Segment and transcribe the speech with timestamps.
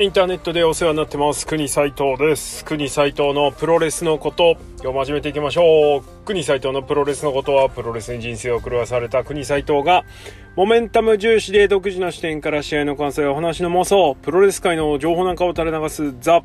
[0.00, 1.44] インターネットでお世話になってます。
[1.44, 2.64] 国斉藤です。
[2.64, 6.02] 国斉藤のプロレスのこと今日も始めていきましょう。
[6.24, 9.24] 国斉藤のプロレスのことはプロレスに人生を狂わされた。
[9.24, 10.04] 国斉藤が
[10.54, 16.44] モメンタム重視で独自の視点から試合の感想やお話の妄想プロレス界の情報なんかを垂れ流すザ・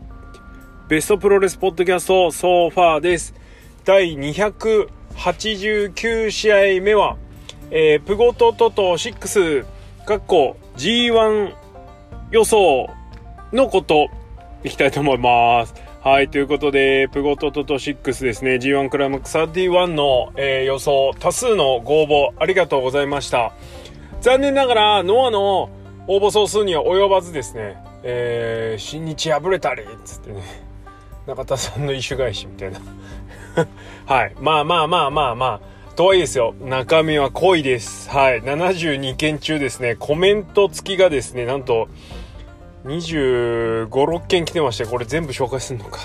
[0.87, 3.35] ベストプロレスポッドキャストソファーです。
[3.85, 7.17] 第289試合目は、
[7.69, 9.67] えー、プゴトトト6
[10.07, 11.53] かっこ G1
[12.31, 13.02] 予想。
[13.53, 14.09] のこと
[14.63, 15.75] いきたいと思います。
[16.01, 23.53] はい、ということで、プゴトトト6ですね、G1 クライマックス31の、えー、予想、多数のご応募ありがとうございました。
[24.21, 25.69] 残念ながら、ノアの
[26.07, 30.41] 応募総数には及ばずですね、えー、新日敗れたり、つってね、
[31.27, 32.79] 中田さんの意種返しみたいな。
[34.05, 38.09] はい、まあまあまあまあまあ、とはいえですよ、中身は濃いです。
[38.09, 41.87] はい、72件中ですね、コメント付きがですね、なんと、
[42.85, 45.99] 25、6件来てまして、これ全部紹介するのか。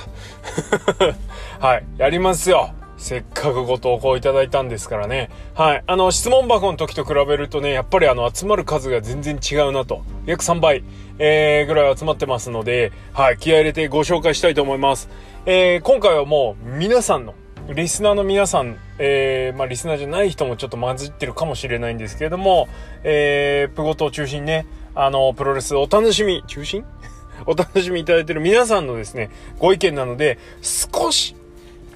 [1.59, 1.85] はい。
[1.99, 2.71] やりますよ。
[2.97, 5.31] せっかくご投稿いただいたんですからね。
[5.55, 5.85] はい。
[5.87, 10.03] あの、質問箱の時と比べるとね、やっぱりあの、集まる数が全然違うなと。
[10.27, 10.85] 約3倍、
[11.19, 13.39] えー、ぐらい集まってますので、はい。
[13.39, 15.09] 気合入れてご紹介したいと思います。
[15.47, 17.35] えー、今回はもう、皆さんの、
[17.69, 22.67] リスナーの皆さん、えー、まあ、リスナーじゃない人もちょっと混じってるかもしれないんですけれども、
[23.05, 26.85] えー、プゴトを中心にね、あの、プロレスお楽しみ、中心？
[27.47, 31.37] お楽しみいただいている皆さんのですね、ご意見なので、少し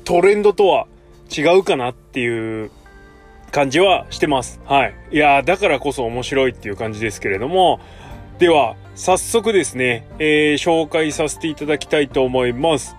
[0.04, 0.86] トレンドとは
[1.36, 2.70] 違うかなっていう
[3.50, 4.60] 感じはしてます。
[4.64, 4.94] はい。
[5.10, 7.80] いやだからこそ面白いっていう感じですけれども、
[8.38, 12.96] では、早速ですね、えー、紹介させていただきたいと思います。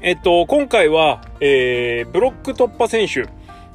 [0.00, 3.26] えっと、今回は、えー、ブロック突破選手、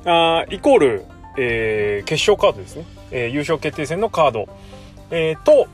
[0.10, 1.06] あイコール、
[1.38, 2.86] えー、決勝カードですね。
[3.12, 4.48] えー、優勝決定戦のカード。
[5.12, 5.68] えー、と、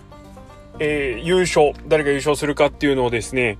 [0.80, 3.58] えー、優勝、誰が優勝するかっていうのをですね、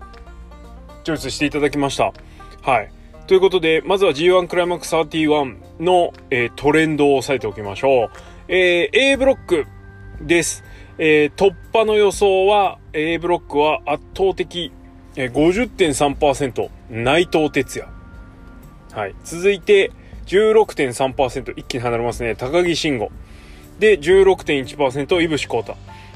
[1.04, 2.14] チョイスしていただきました。
[2.62, 2.92] はい。
[3.28, 8.10] ということで、まずは G1 クライマックス31の、えー、トレンドを押さえておきましょう。
[8.48, 9.66] えー、A ブロック
[10.22, 10.64] です。
[10.98, 14.72] えー、突破の予想は、A ブロックは圧倒的、
[15.16, 17.92] えー、50.3%、内藤哲也。
[18.94, 19.16] はい。
[19.24, 19.92] 続いて、
[20.28, 22.36] 16.3%、一気に離れますね。
[22.36, 23.12] 高木慎吾。
[23.80, 25.76] で、16.1%、いぶしこうた。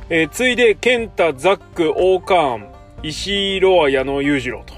[0.10, 2.68] えー、次いで、ケンタ、ザック、オーカーン、
[3.04, 4.74] 石井ロア、矢野裕次郎と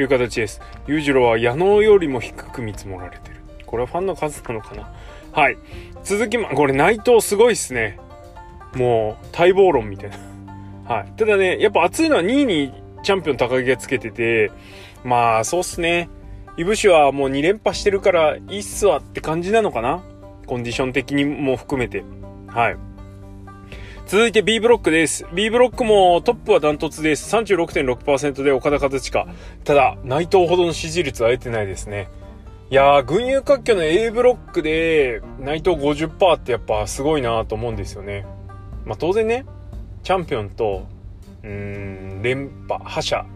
[0.00, 0.60] いう形です。
[0.86, 3.36] 裕次郎は矢野よりも低く見積もられてる。
[3.66, 4.92] これはファンの数なのかな？
[5.32, 5.56] はい。
[6.04, 7.98] 続きま、これ内藤すごいっすね。
[8.74, 10.16] もう、待望論みたいな。
[10.94, 11.12] はい。
[11.16, 14.50] ただね、やっぱ熱いのは2位にチャンピオン高木がつけてて、
[15.02, 16.08] まあ、そうっすね。
[16.56, 20.02] いぶしはもう2連覇してるからいいっすわって感じなのかな？
[20.46, 22.04] コンディション的にも含めて。
[22.54, 22.76] はい。
[24.06, 25.26] 続いて B ブロックです。
[25.34, 27.34] B ブロックもトップはダントツです。
[27.34, 29.26] 36.6%で岡田和親。
[29.64, 32.08] ただ、内藤ほどの支持率は得てないですね。
[32.70, 38.24] いやー、群雄割拠の A ブロックで内藤50%ってやっぱすごいなと思うんですよね。
[38.84, 39.44] まあ当然ね、
[40.04, 40.86] チャンピオンと、
[41.42, 43.26] うん、連覇、覇者、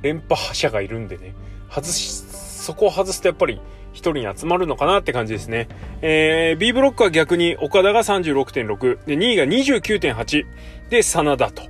[0.00, 1.34] 連覇覇者がいるんでね、
[1.70, 3.60] 外し、そこを外すとやっぱり
[3.94, 5.68] 1人に集まるのかなって感じですね。
[6.02, 10.46] えー、B ブロックは逆に岡田が36.6、で、2位が29.8、
[10.90, 11.62] で、真田と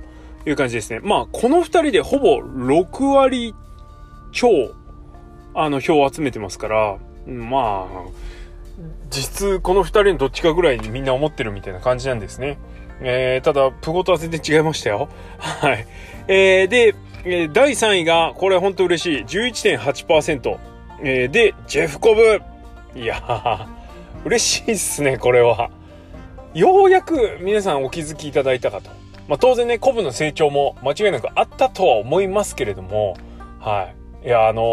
[0.45, 0.99] いう感じですね。
[1.03, 3.55] まあ、この2人でほぼ6割
[4.31, 4.49] 超、
[5.53, 6.97] あの、票を集めてますから、
[7.27, 8.25] まあ、
[9.09, 12.57] 実、この2人のどっちかぐらいにみんな思ってるみたいな感じなんですね。
[13.01, 15.09] えー、ただ、プゴとは全然違いましたよ。
[15.39, 15.87] はい。
[16.27, 16.95] えー、で、
[17.53, 19.23] 第3位が、これ本当嬉しい。
[19.25, 20.74] 11.8%。
[21.01, 22.41] えー、で、ジェフコブ。
[22.95, 23.67] いやー、
[24.25, 25.69] 嬉しいっすね、これは。
[26.53, 28.89] ようやく皆さんお気づきいただいたかと。
[29.27, 33.17] まあ、当然ね、コブの成長も間違いなくあったとは思いますけれども、
[33.59, 33.89] は
[34.23, 34.27] い。
[34.27, 34.63] いや、あのー、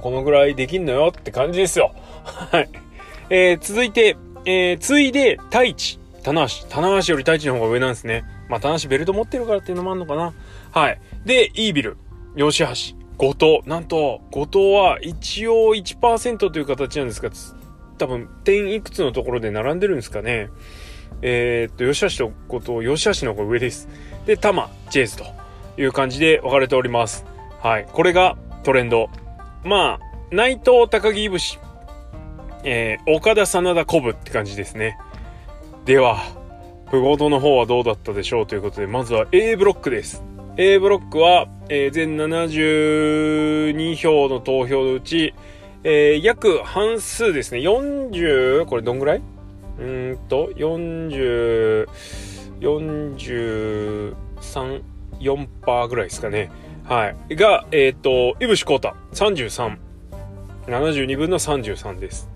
[0.00, 1.92] このぐらいできんのよって感じですよ。
[2.24, 2.68] はい。
[3.30, 6.66] えー、続いて、えー、ついで、太一、棚橋。
[6.68, 8.24] 棚橋より太一の方が上なんですね。
[8.48, 10.32] まあ、棚橋ベルト持ってるからっていうのもあるのかな。
[10.70, 11.00] はい。
[11.24, 11.96] で、イービル、
[12.36, 13.03] 吉橋。
[13.18, 13.68] 後藤。
[13.68, 17.30] なんと、後藤は一応1%という形なんですが、
[17.98, 20.50] 多分、点いくつのところで並んでるんですかね。
[21.22, 23.88] えー、っと、吉橋と後藤、吉橋の方が上です。
[24.26, 25.24] で、玉、チェイスと
[25.80, 27.24] いう感じで分かれております。
[27.60, 27.86] はい。
[27.92, 29.08] これがトレンド。
[29.64, 31.58] まあ、内藤高木いぶし、
[32.64, 34.98] えー、岡田真田古武って感じですね。
[35.84, 36.18] では、
[36.90, 40.22] プゴードの方はどうだったでしょうということで、まずは A ブロックです。
[40.56, 45.34] A ブロックは、えー、全72票の投票のうち、
[45.82, 47.60] えー、約半数ですね。
[47.60, 49.22] 40、これどんぐらい？
[49.78, 51.88] うんと、40、
[52.60, 54.14] 43
[55.20, 56.50] 4%ぐらいですかね。
[56.84, 57.36] はい。
[57.36, 59.78] が、えっ、ー、と、いぶしこうた、33。
[60.66, 62.28] 72分の33です。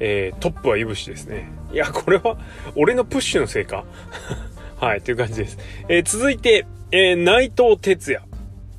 [0.00, 1.50] えー、トップはいぶしですね。
[1.72, 2.36] いや、これは、
[2.76, 3.84] 俺のプッシュのせいか
[4.76, 5.58] はい、という感じです。
[5.88, 8.33] えー、続いて、えー、内藤哲也。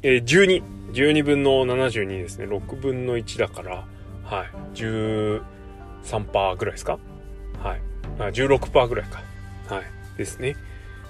[0.05, 0.63] えー、12。
[0.93, 2.45] 12分の72ですね。
[2.45, 3.85] 6分の1だから、
[4.23, 4.47] はい。
[4.75, 5.41] 13%
[6.55, 6.99] ぐらいですか？
[7.61, 7.81] はい。
[8.19, 9.23] あ、16%ぐらいか。
[9.67, 9.83] はい。
[10.15, 10.55] ですね。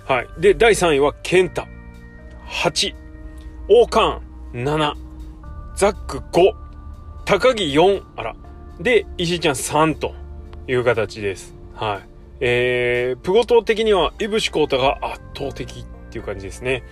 [0.06, 0.27] はい。
[0.39, 1.68] で、第3位は、健太。
[2.47, 2.95] 8。
[3.69, 4.94] 王冠7。
[5.75, 6.53] ザック5。
[7.25, 8.01] 高木4。
[8.15, 8.36] あら。
[8.80, 10.15] で、石井ちゃん3と
[10.68, 11.53] いう形です。
[11.75, 12.07] はい。
[12.39, 16.83] えー、プゴト的には、イブシコータが圧倒的っていう感じですね。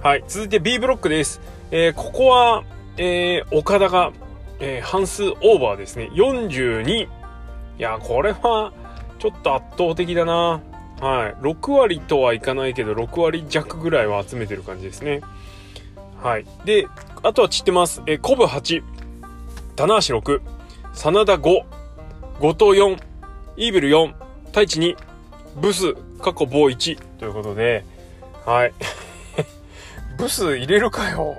[0.00, 0.24] はい。
[0.28, 1.40] 続いて B ブロックです。
[1.72, 2.62] えー、ここは、
[2.98, 4.12] えー、岡田が、
[4.60, 6.08] えー、半数オーバーですね。
[6.14, 7.02] 42。
[7.02, 7.08] い
[7.78, 8.72] や、これは、
[9.18, 10.62] ちょっと圧倒的だな。
[11.00, 11.42] はい。
[11.42, 15.20] 6割とはいかないけど、6割弱ぐらいは集めてる感じですね。
[16.22, 16.46] はい。
[16.64, 16.86] で、
[17.24, 18.00] あとは散ってます。
[18.06, 18.84] えー、コブ8、
[19.74, 20.40] 棚橋6、
[20.94, 21.64] 真田5、後
[22.52, 23.02] 藤4、
[23.56, 24.14] イーベル4、
[24.46, 24.96] 太一2、
[25.56, 27.84] ブス、過去棒1ということで、
[28.46, 28.72] はい。
[30.18, 31.36] ブス入れるかよ。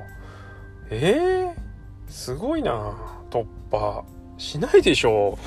[0.90, 1.54] えー、
[2.08, 2.96] すごいな
[3.30, 4.04] 突破。
[4.38, 5.38] しないでしょ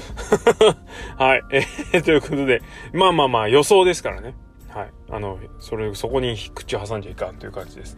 [0.60, 0.64] う。
[1.20, 1.42] はい。
[1.50, 2.60] えー、ということで、
[2.92, 4.34] まあまあまあ予想ですからね。
[4.68, 4.90] はい。
[5.10, 7.96] あの、それ、そこに口挟んじゃいかんという感じです。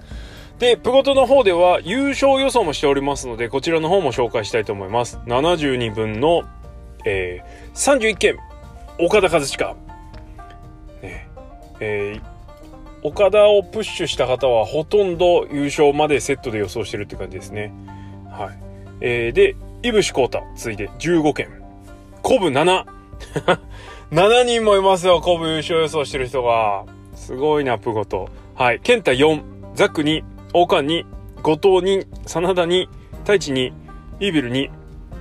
[0.60, 5.18] で、プゴトの方では優勝予想もしておりますので、こちらの方も紹介したいと思います。
[5.26, 6.44] 72分の、
[7.04, 8.38] えー、31件、
[9.00, 9.74] 岡田和親。
[11.02, 11.28] ね、
[11.80, 12.33] えー、
[13.04, 17.70] 岡田をプッシュした方はほとんど優勝までセットで予想してるって感じですね。
[18.30, 18.58] はい。
[19.02, 21.48] えー、で、井伏浩太、ついて15件。
[22.22, 22.86] コブ7。
[24.10, 26.86] 7人もいますよ、コブ優勝予想してる人が。
[27.14, 28.30] すごいな、プゴト。
[28.54, 28.80] はい。
[28.80, 29.42] ケンタ4、
[29.74, 30.24] ザック2、
[30.54, 33.72] 王冠2、後藤2、真田2、太一2、
[34.20, 34.70] イービル2、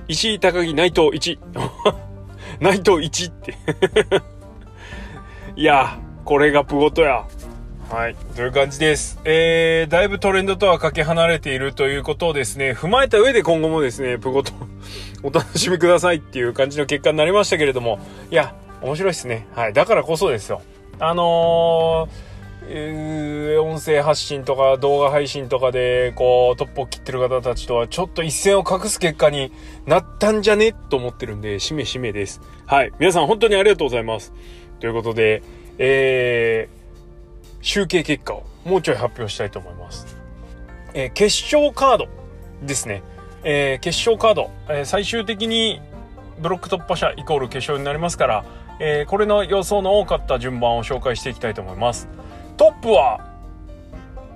[0.08, 1.38] 石井高木内藤1。
[2.60, 3.54] 内藤1 って
[5.60, 7.26] いや、これがプゴトや。
[7.90, 8.16] はい。
[8.34, 9.20] という感じです。
[9.24, 14.52] えー、だいぶトレンドとはかけ離れているということをですね、踏まえた上で今後もですね、プゴト
[15.22, 17.98] お楽しみくださいっていう感じの結果になりましたけれども、
[18.30, 19.46] いや、面白いですね。
[19.54, 19.72] はい。
[19.72, 20.62] だからこそですよ。
[20.98, 22.34] あのー
[22.66, 29.52] えー、音声発信とか動画配信とかで、こう、トップを切ってる方たちとはちょっと一線を画す結果に
[29.86, 32.40] なったんじゃねと思ってるんで、しめしめです。
[32.66, 32.92] はい。
[32.98, 34.32] 皆さん本当にありがとうございます。
[34.80, 35.42] ということで、
[35.78, 36.83] えー、
[37.64, 40.18] 集計結果をもうちょい発表したいと思います。
[40.92, 42.08] えー、決勝カード
[42.62, 43.02] ですね。
[43.42, 45.80] えー、決勝カード、え、最終的に
[46.38, 48.44] ブロック突破者イコール決勝になりますから、
[48.80, 52.06] え、これの予想の多かった順番を紹介していきたいと思います。
[52.58, 53.20] トップは、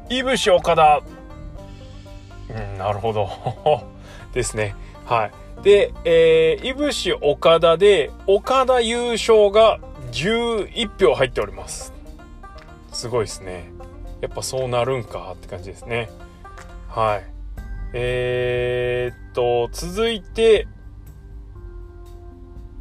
[0.09, 1.03] いぶし岡田。
[2.49, 3.29] うん、なるほど。
[4.33, 4.75] ですね。
[5.05, 5.63] はい。
[5.63, 9.79] で、えー、いぶし岡田で、岡田優勝が
[10.13, 11.98] 11票入っております。
[12.99, 13.71] すごいですね。
[14.21, 16.11] やっぱそうなるんかって感じですね。
[16.89, 17.25] はい。
[17.93, 20.67] えー、っと、続いて、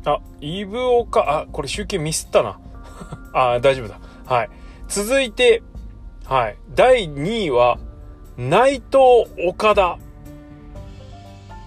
[0.05, 2.59] あ、イブオカ、あ、これ集計ミスったな。
[3.31, 4.00] あ、大丈夫だ。
[4.25, 4.50] はい。
[4.88, 5.62] 続いて、
[6.25, 6.57] はい。
[6.74, 7.77] 第2位は、
[8.38, 10.00] 内藤岡田。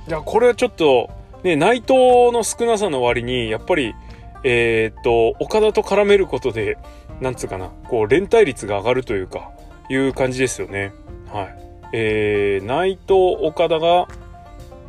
[0.08, 1.08] いや、これはちょっと、
[1.44, 3.94] ね、内藤の少なさの割に、やっぱり、
[4.42, 6.78] えー、っと、岡田と絡めることで、
[7.20, 9.50] なんつうかな、こう、連帯率が上がるというか、
[9.88, 10.92] いう感じですよね。
[11.32, 11.70] はい。
[11.92, 14.08] えー、内藤岡田が、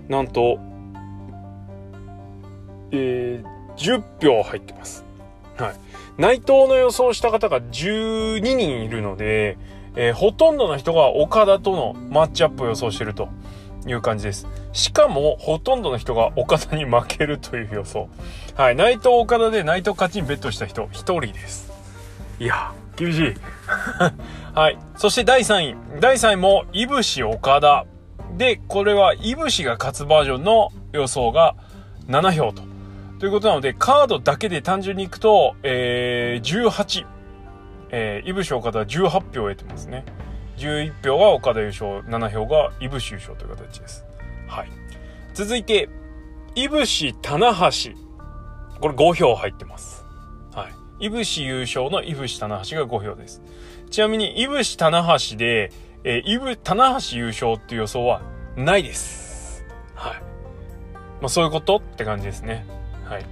[0.07, 0.59] なんと、
[2.91, 5.03] えー、10票入ってます。
[5.57, 5.75] はい。
[6.17, 9.57] 内藤の予想した方が12人いるので、
[9.95, 13.29] えー、ほとんどの人が岡田とのマッチアップを予想してると
[13.87, 14.47] いう感じです。
[14.71, 18.09] しかも、ほとんどの人が岡田に負けるという予想。
[18.55, 18.75] はい。
[18.75, 21.70] 内藤岡田で内藤勝ちにベットした人、1人です。
[22.41, 23.35] いや、厳しい。
[24.55, 24.79] はい。
[24.95, 25.75] そして第3位。
[25.99, 27.85] 第3位も、いぶし岡田。
[28.35, 31.53] で、これは、いぶしが勝つバージョンの予想が
[32.07, 32.63] 7票と。
[33.19, 37.05] ということなので、カードだけで単純にいくと、えー、18。
[37.91, 40.03] えー、イブシ岡田18票を得てますね。
[40.57, 44.03] 11票が岡田優勝、7票がイブシ優勝という形です。
[44.47, 44.69] はい。
[45.35, 45.89] 続いて、
[46.55, 47.91] イブシ棚橋。
[48.79, 50.00] これ5票入ってます。
[51.01, 51.05] い。
[51.05, 53.41] イブシ優勝のイブシ棚橋が5票です。
[53.89, 55.71] ちなみに、イブシ棚橋で、
[56.03, 58.21] えー、イブ、棚橋優勝っていう予想は
[58.55, 59.65] ないです。
[59.95, 60.21] はい。
[61.19, 62.65] まあそういうことって感じですね。
[63.05, 63.25] はい。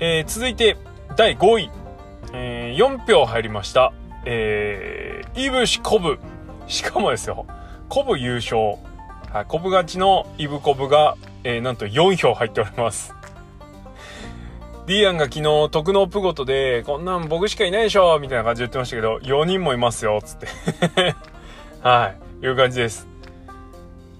[0.00, 0.76] えー、続いて、
[1.16, 1.70] 第5位。
[2.32, 3.92] えー、4票入りました。
[4.24, 6.18] えー、いぶしこぶ。
[6.66, 7.46] しかもですよ、
[7.88, 8.76] コブ優勝。
[9.32, 13.14] はい、コブ勝ちのイブコブが、えー、なんと4票入っております。
[14.86, 20.46] ディアンが昨日、特納プゴトで、こんなん僕しかいないでしょみたいな感じで言ってましたけど、4人もいますよ、つって
[21.80, 22.12] は
[22.42, 23.08] い、いう感じです。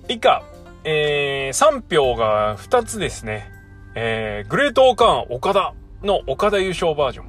[0.08, 0.42] 以下、
[0.84, 3.52] えー、3票が2つですね。
[3.94, 7.26] えー、グレートオカーン岡田の岡田優勝バージョン。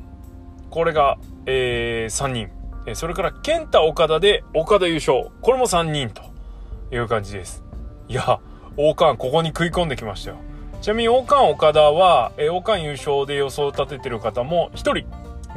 [0.69, 2.49] これが、えー、3人。
[2.87, 5.31] えそれから、ケンタ岡田で岡田優勝。
[5.41, 6.21] これも3人と
[6.89, 7.65] いう感じです。
[8.07, 8.39] いや、
[8.77, 10.37] オカーンここに食い込んできましたよ。
[10.81, 15.05] ちなみに、王冠岡田は、えー、王冠優勝で予想を立ててる方も1人い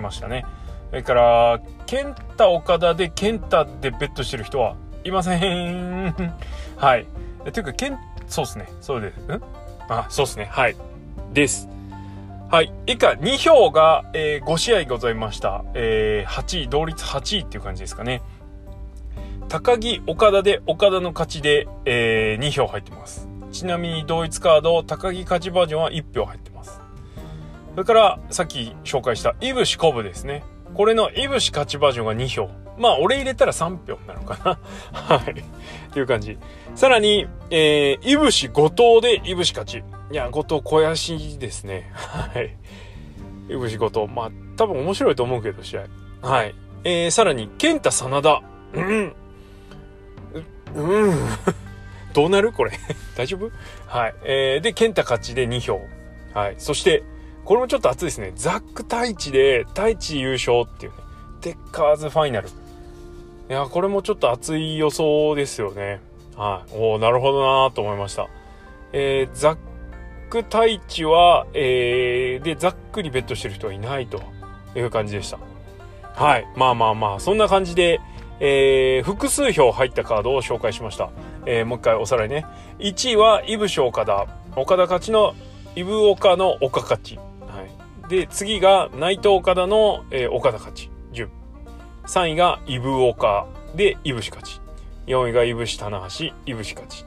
[0.00, 0.44] ましたね。
[0.90, 6.14] それから、健太岡田で健太でベットしてる人はいません。
[6.76, 7.06] はい。
[7.52, 8.66] というか、けん、そうですね。
[8.80, 9.18] そうです。
[9.20, 9.42] ん？
[9.88, 10.48] あ、そうですね。
[10.50, 10.76] はい。
[11.32, 11.68] です。
[12.50, 12.72] はい。
[12.86, 15.64] 以下、2票が、えー、5試合ございました。
[15.74, 18.22] えー、8位、同率8位っていう感じですかね。
[19.48, 23.27] 高木、岡田で、岡田の勝ちで、えー、2票入ってます。
[23.52, 26.80] ちなみに同一カード、高木勝ちバージョンは1票入ってます。
[27.72, 30.44] それから、さっき紹介した、いぶしこぶですね。
[30.74, 32.50] これのいぶし勝ちバージョンが2票。
[32.78, 34.58] まあ、俺入れたら3票なのかな。
[35.16, 35.32] はい。
[35.32, 35.34] っ
[35.92, 36.38] ていう感じ。
[36.74, 39.82] さらに、えー、いぶし後藤でいぶし勝ち。
[40.12, 41.90] いや、後藤肥やしですね。
[41.94, 42.56] はい。
[43.48, 44.06] いぶし後藤。
[44.06, 45.86] まあ、多分面白いと思うけど、試合。
[46.22, 46.54] はい。
[46.84, 48.42] えー、さらに、健太真田。
[48.74, 49.14] うん。
[50.74, 51.14] うん。
[52.12, 52.52] どうなる？
[52.52, 52.72] これ
[53.16, 53.50] 大丈夫？
[53.86, 54.14] はい。
[54.24, 55.80] えー、で、健太勝ちで2票。
[56.34, 56.54] はい。
[56.58, 57.02] そして、
[57.44, 58.32] これもちょっと熱いですね。
[58.34, 60.98] ザック太一で、太一優勝っていうね。
[61.40, 62.48] テッカーズファイナル。
[62.48, 62.50] い
[63.48, 66.00] や、これもちょっと熱い予想ですよね。
[66.36, 66.76] はい。
[66.76, 68.28] おなるほどなと思いました。
[68.92, 69.56] えー、ザッ
[70.28, 74.20] ク太一は、えー、で、ザックにベットしてる人はいないと
[74.74, 75.38] いう感じでした。
[76.14, 76.46] はい。
[76.56, 78.00] まあまあまあ、そんな感じで、
[78.40, 81.10] えー、複数票入ったカードを紹介しました。
[81.48, 82.44] えー、もう一回おさらいね。
[82.78, 84.26] 1位は、イブシ岡田。
[84.54, 85.34] 岡田勝ちの、
[85.76, 87.16] イブ岡の岡勝ち。
[87.16, 87.22] は
[88.06, 88.10] い。
[88.10, 90.90] で、次が、内藤岡田の、えー、岡田勝ち。
[91.14, 91.28] 10。
[92.06, 94.60] 3位が、イブ岡で、イブシ勝ち。
[95.06, 97.06] 4位が、イブシ棚橋、イブシ勝ち。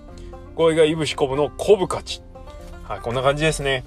[0.55, 2.23] 5位が、イブシコブのコブ勝ち。
[2.87, 3.83] はい、こんな感じですね。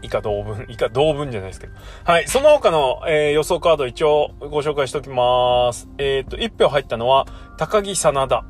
[0.00, 1.74] 以下同文、以下同文じゃないですけど。
[2.04, 2.26] はい。
[2.26, 5.86] その他の、えー、予想カード一応ご紹介しておきます。
[5.98, 7.26] えっ、ー、と、1票入ったのは、
[7.58, 8.46] 高木真田。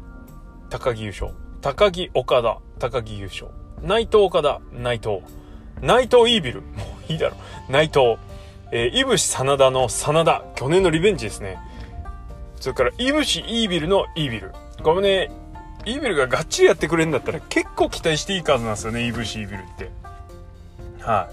[0.71, 1.33] 高木優勝。
[1.61, 2.59] 高木岡田。
[2.79, 3.49] 高木優勝。
[3.83, 4.61] 内藤岡田。
[4.73, 5.19] 内藤。
[5.83, 6.61] 内藤イービル。
[6.63, 6.69] も
[7.09, 7.37] ういいだろ。
[7.69, 8.17] 内藤。
[8.71, 10.45] えー、イブシ真田の真田。
[10.55, 11.59] 去年のリベンジですね。
[12.61, 14.53] それから、イブシイービルのイービル。
[14.85, 15.33] これね、
[15.87, 19.91] イービルががっちりやってくれるんだったら結構期待していい数なんですよね、イブシイービルって。
[21.01, 21.29] は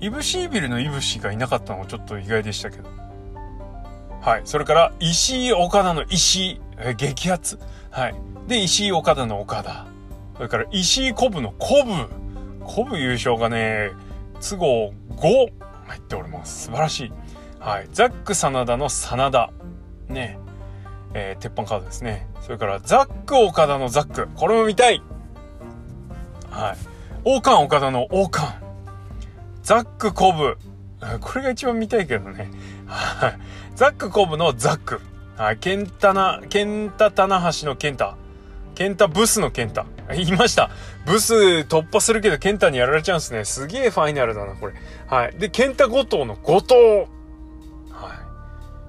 [0.00, 2.88] い、イブシービルのイブシがいなかったのがちょっと意外でしたけど。
[4.22, 4.42] はい。
[4.44, 7.58] それから、石井岡田の石井、え激アツ。
[7.92, 8.14] はい。
[8.48, 9.86] で、石井岡田の岡田。
[10.36, 12.08] それから、石井コブのコブ。
[12.64, 13.90] コブ優勝がね、
[14.40, 15.52] 都合5
[15.86, 16.64] 入っております。
[16.64, 17.12] 素晴らしい。
[17.60, 17.88] はい。
[17.92, 19.50] ザック真田の真田。
[20.08, 20.38] ね。
[21.14, 22.26] えー、鉄板カードですね。
[22.40, 24.26] それから、ザック岡田のザック。
[24.34, 25.02] これも見たい。
[26.50, 26.76] はい。
[27.24, 28.58] 王冠岡田の王冠。
[29.62, 30.56] ザック・コブ。
[31.20, 32.50] これが一番見たいけどね。
[32.86, 33.38] はい。
[33.74, 35.00] ザック・コブのザック。
[35.36, 35.56] はい。
[35.56, 38.16] ケンタナ、ケンタ・タナハシのケンタ。
[38.74, 39.86] ケンタ・ブスのケンタ。
[40.10, 40.70] 言いました。
[41.06, 41.34] ブス
[41.68, 43.44] 突破するけどケンタにやられちゃうんですね。
[43.44, 44.74] すげえファイナルだな、これ。
[45.06, 45.38] はい。
[45.38, 46.78] で、ケンタ・ゴトウのゴトウ。
[47.90, 48.18] はい。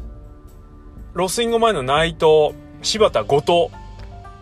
[1.14, 3.68] ロスインゴ前の内藤、柴田、後藤。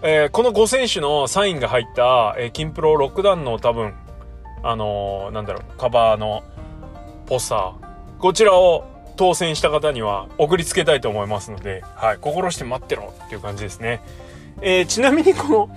[0.01, 3.95] えー、この5選手のサインが入った、えー、金プロ6段の多分、
[4.63, 6.45] あのー、なんだろう、カバーの
[7.27, 7.73] ポスター、
[8.19, 8.85] こちらを
[9.17, 14.01] 当選した方には送りつけたいと思いますので、はい、心して待ってろっていう感じですね。
[14.63, 15.69] えー、ちなみにこの、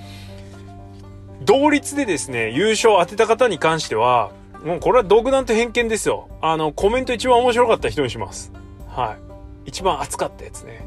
[1.41, 4.31] 同率でですね、優勝を当てた方に関しては、
[4.63, 6.29] もうこれは独断と偏見ですよ。
[6.41, 8.51] あの、コメント一番面白かった人にします。
[8.87, 9.17] は
[9.65, 9.69] い。
[9.69, 10.85] 一番熱かったやつね。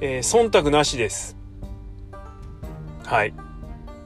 [0.00, 1.36] えー、忖度なしです。
[3.04, 3.28] はい。
[3.28, 3.32] い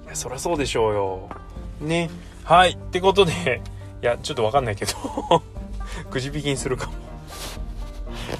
[0.06, 1.28] や、そりゃそうでしょうよ。
[1.80, 2.10] ね。
[2.44, 2.70] はい。
[2.70, 3.60] ってことで、
[4.02, 5.42] いや、ちょっとわかんないけど
[6.10, 6.92] くじ引きにするかも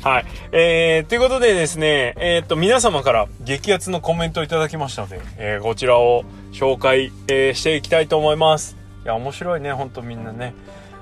[0.02, 0.24] はい。
[0.52, 8.76] えー、ということでですね、えー、っと、皆様から激アツのコメントをいただきましたので、えー、こちらを紹介、えー、していきたいと思います。
[9.04, 10.54] いや、面白いね、ほんとみんなね。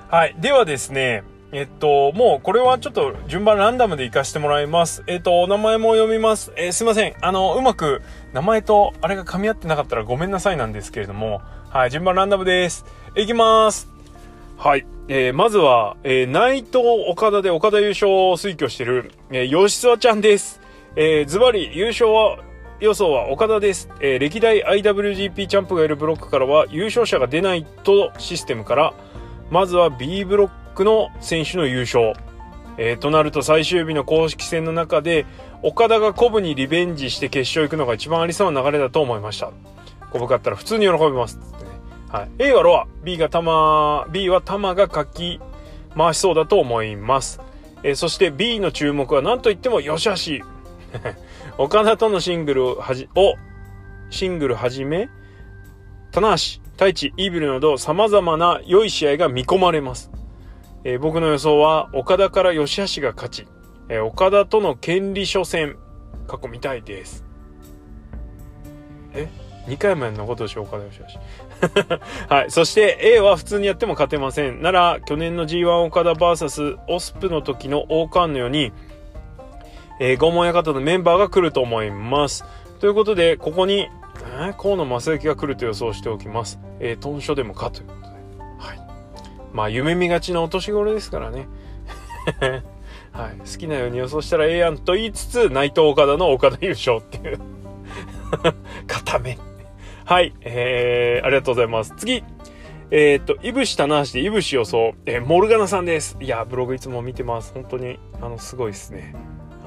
[0.09, 0.35] はい。
[0.39, 5.03] ではですね、えっと、もうこれはちょっと順番ランダムで行かせてもらいます。
[5.07, 6.53] えっと、お名前も読みます。
[6.57, 7.15] えー、すいません。
[7.21, 8.03] あの、うまく
[8.33, 12.85] 名前とあれが噛み合ってなかったらごめんなさいなんですけれども、はい、順番ランダムです。
[13.17, 13.96] いきます。
[14.57, 14.87] はい。
[15.09, 20.61] えー、まずは、えー、内藤岡田で岡田優勝を推挙している、えー、吉沢ちゃんです。
[20.97, 22.39] えー、ズバリ優勝は、
[22.81, 23.91] 予想は岡田です。
[24.01, 28.95] えー、歴代 IWGP チャンプがいるブロックからは優勝者が出ないとシステムから、
[29.51, 32.15] まずは B ブロックの選手の優勝。
[32.79, 35.27] えー、となると最終日の公式戦の中で、
[35.63, 39.53] 岡田がコブにリベンジして決勝行くのが一番ありそうな流れだと思いました。
[40.11, 41.39] コブ勝ったら普通に喜びます。
[42.11, 42.31] はい。
[42.39, 45.41] A はロア、B が玉、B は玉が書き
[45.97, 47.41] 回しそうだと思います。
[47.83, 50.47] えー、そして B の注目は何と言っても吉橋。
[51.59, 53.35] 岡田とのシングルをはじ、を、
[54.11, 55.09] シングルはじめ、
[56.13, 60.11] 棚橋、太一、イービルなど様々な良い試合が見込まれます。
[60.85, 63.49] えー、僕の予想は岡田から吉橋が勝ち、
[63.89, 65.77] えー、岡田との権利初戦、
[66.29, 67.25] 過去見たいです。
[69.15, 69.29] え
[69.67, 71.01] ？2回もやんのことでしょ岡田義し。
[72.29, 72.51] はい。
[72.51, 74.63] そして A は普通にやっても勝てません。
[74.63, 78.73] なら、去年の G1 岡田 VS オスプの時の王冠のように、
[80.01, 82.45] えー、拷問館のメンバーが来ると思います。
[82.81, 83.89] ということで、ここに、
[84.39, 86.61] えー、河野正幸が来ると予想しておきます。
[86.81, 88.07] えー、トンショでもかということで。
[88.59, 88.81] はい。
[89.53, 91.49] まあ、夢見がちなお年頃ですからね。
[93.13, 93.39] はい。
[93.39, 97.41] 好きなように予想したらええやんと言いつつ、内藤岡田の岡田優勝っていう。
[98.87, 99.39] 固め。
[100.07, 101.93] はい、えー、ありがとうございます。
[101.97, 102.23] 次。
[102.93, 106.17] えー、っと、いぶし棚橋でいぶし予想、えー、モルガナさんです。
[106.21, 107.53] いや、ブログいつも見てます。
[107.53, 109.17] 本当に、あの、すごいですね。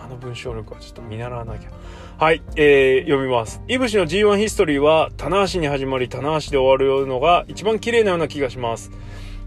[0.01, 1.71] あの文章力はちょっと見習わなきゃ。
[2.17, 3.61] はい、えー、読みます。
[3.67, 8.91] いぶしの G1 ヒストリーは、棚橋に始まり、棚橋で終わるのが一番綺麗なような気がします。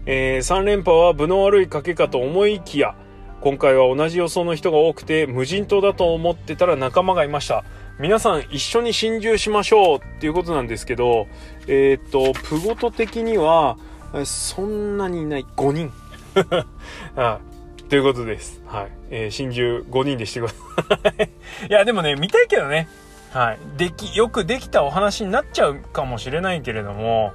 [0.05, 2.93] えー、3連覇は分の悪い賭けかと思いきや、
[3.41, 7.65] 今回は同じ予想の人が多くて、無人島だと思ってたら仲間がいました。
[8.03, 11.29] 皆さん一緒に心中しましょうっていうことなんですけど、
[11.67, 13.77] えっ、と、プゴト的には、
[14.25, 15.45] そんなにいない。
[15.55, 15.89] 5人。
[17.15, 17.39] は
[17.79, 17.83] い。
[17.83, 18.61] ということです。
[18.67, 18.87] はい。
[19.09, 21.29] えー、心中5人でしてください。
[21.69, 22.89] いや、でもね、見たいけどね。
[23.31, 23.59] はい。
[23.77, 27.31] でき、よくできたお話になっちゃうかもしれないけれども、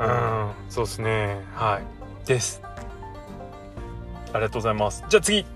[0.00, 1.38] うん、そうですね。
[1.54, 1.78] は
[2.24, 2.26] い。
[2.26, 2.60] です。
[4.32, 5.04] ありがとうございます。
[5.08, 5.46] じゃあ次。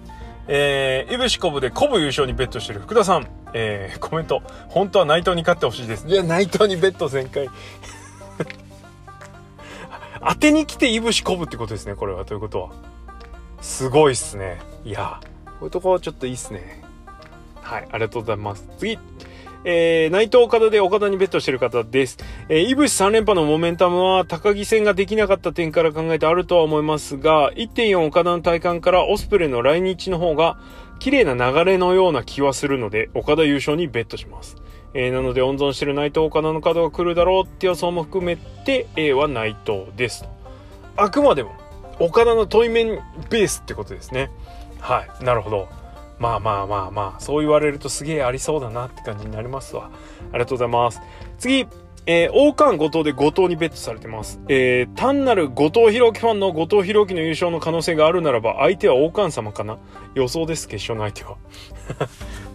[0.47, 3.42] えー、いぶしこぶでこぶ優勝にベットしてる福田さん。
[3.55, 4.43] えー、コメント。
[4.69, 6.07] 本当は内藤に勝ってほしいです。
[6.07, 7.49] いや、内藤にベッド全開。
[10.27, 12.25] 当てに来ていぶしこぶってことですね、これは。
[12.25, 12.71] ということは。
[13.61, 14.61] すごいっすね。
[14.85, 16.83] いやこういうとこちょっといいっすね。
[17.61, 18.69] はい、ありがとうございます。
[18.79, 18.99] 次。
[19.65, 22.19] えー、内藤岡田で岡田にベットしてる方です。
[22.49, 30.59] えー、イブシ3連覇のモメンタムは高木戦ができなかった点から考えてあるとは思いますが、1.4岡田の体感からオスプレイの来日の方が
[31.03, 34.55] 綺麗な流れのような気はするので、岡田優勝にベットします。
[34.95, 40.25] えー、なので温存してる内藤岡田のカードが来るだろうって予想も含めて A は内藤です。
[40.97, 41.57] あくまでも
[41.99, 44.31] 岡田の対面ベースってことですね。
[44.79, 45.25] はい。
[45.25, 45.69] なるほど。
[46.21, 49.91] まあまあまあまあ、そう言われるとすげえありそうだなって感じになりますわ。
[50.31, 51.01] ありがとうございます。
[51.41, 51.67] 次、
[52.07, 54.41] えー、王冠後藤で後藤にベットされてます。
[54.49, 59.79] えー、単なる後藤弘樹ファンの後藤弘樹の優勝の可能性があるならば、相手は王冠様かな？
[60.15, 61.37] 予想です、決勝の相手は。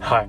[0.00, 0.28] はい。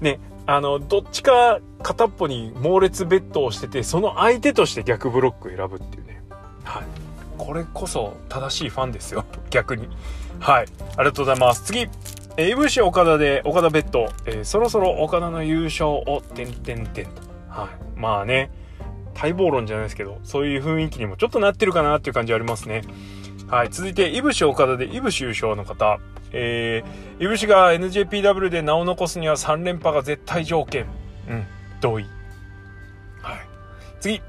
[0.00, 6.22] ね、あの、どっちか片っぽに猛烈ベットをしてて、その相手として逆ブロックを選ぶっていうね。
[6.64, 6.82] はい。
[7.38, 9.24] これこそ正しいファンですよ。
[9.50, 9.88] 逆に。
[10.38, 10.66] はい。
[10.96, 11.64] ありがとうございます。
[11.64, 11.88] 次。
[12.36, 17.21] えー、FC 岡田で、岡田ベッド、えー、そろそろ岡田の優勝を、てんてんてんと。
[17.52, 18.00] はい。
[18.00, 18.50] まあね、
[19.14, 22.82] 待望論じゃないですけど、そういう雰囲気にもちょっとなってるかなっていう感じありますね。
[23.48, 23.68] はい。
[23.70, 25.98] 続いて、いぶし岡田で、いぶし優勝の方。
[26.32, 30.86] えー、いぶしが NJPW で名を残すには3連覇が絶対条件。
[31.28, 31.44] うん。
[31.80, 32.04] 同意。
[33.20, 33.38] はい。
[34.00, 34.22] 次。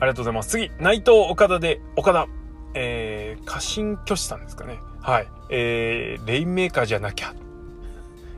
[0.00, 0.50] ありがとうございます。
[0.50, 0.70] 次。
[0.78, 2.28] 内藤岡田で、岡田。
[2.74, 4.78] えー、過信虚子さんですかね。
[5.00, 5.26] はい。
[5.50, 7.34] えー、レインメーカーじゃなきゃ、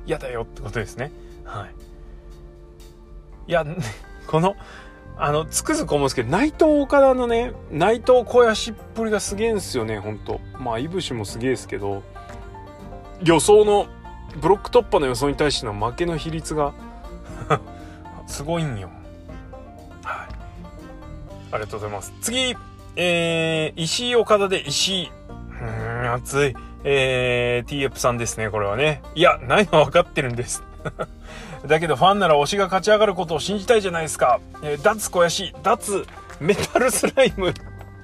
[0.06, 1.12] 嫌だよってことですね。
[1.44, 1.74] はい。
[3.46, 3.64] いや、
[4.26, 4.56] この、
[5.16, 10.40] あの、つくづく思うんですけど、内藤岡田のね、内藤小屋しっぷりがすげえんすよね、ほんと。
[10.58, 12.02] まあ、いぶしもすげえですけど、
[13.22, 13.86] 予想の、
[14.40, 16.72] ブロック突破の予想に対しての負けの比率が
[18.26, 18.88] すごいんよ。
[20.04, 20.28] はい。
[21.52, 22.14] ありがとうございます。
[22.20, 22.56] 次、
[22.96, 25.06] えー、石井岡田で石井。
[25.08, 26.54] うーん、熱い。
[26.84, 29.02] えー、ティーエップさんですね、これはね。
[29.14, 30.62] いや、ないのは分かってるんです。
[31.66, 34.40] だけどファンなら推しが勝ち上がることを信じたいじゃないですか。
[34.62, 36.06] えー、脱肥やし、脱
[36.40, 37.52] メタルスライム。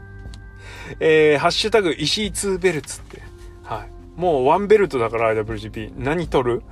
[1.00, 3.22] えー、ハッシュタグ石井2ベルツって。
[3.64, 4.20] はい。
[4.20, 5.92] もうワンベルトだから IWGP。
[5.96, 6.62] 何取る？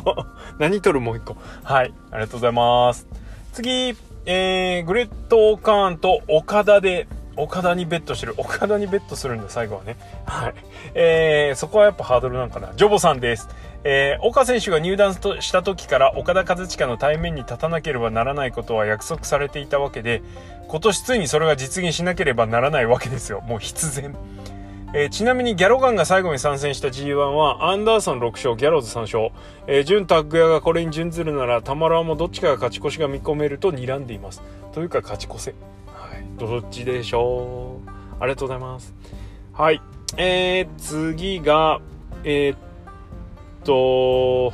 [0.58, 1.36] 何取るもう一個。
[1.62, 1.92] はい。
[2.10, 3.06] ありがとうございます。
[3.52, 8.34] 次、えー、グレット・オカーンと岡田で岡田にベットしてる。
[8.36, 9.96] 岡田にベットするんだ、最後はね。
[10.26, 10.54] はい。
[10.94, 12.72] えー、そこはやっぱハードルなんかな。
[12.76, 13.48] ジョボさんです。
[13.84, 20.22] えー、岡選手が入団した時から岡田和親の対面に立たなければならないことは約束されていたわけで、
[20.68, 23.40] 今年ついにそれが実現しなければならないわけですよ。
[23.42, 24.14] もう必然。
[24.96, 29.30] えー、ちなみにギャロガンが最後に参戦した G1 はアンダーソン6勝、ギャローズ3勝。
[29.66, 34.40] えー、準タッグ屋がこれに準ずるなら、タマラワもどっちかが勝ち越しが見込めると睨んでいます。
[34.72, 35.54] というか勝ち越せ。
[36.38, 37.90] どっちでしょう？
[38.20, 38.94] ありがとうございます。
[39.52, 39.80] はい。
[40.16, 41.80] えー、次が、
[42.24, 42.58] えー、っ
[43.64, 44.52] と、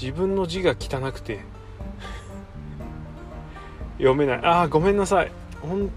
[0.00, 1.40] 自分の字が汚くて、
[3.98, 4.40] 読めない。
[4.42, 5.30] あー、ごめんなさい。
[5.60, 5.90] 本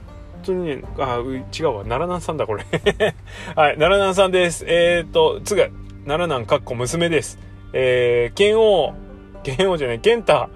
[0.43, 1.83] 当にね、あ、違うわ。
[1.83, 2.63] 奈良南さんだ、これ。
[3.55, 4.65] はい、奈良南さんです。
[4.67, 5.69] えー、っと、つが、
[6.05, 7.39] 奈良南かっこ娘です。
[7.73, 8.93] えー、剣王、
[9.43, 10.49] 剣王じゃない、健太。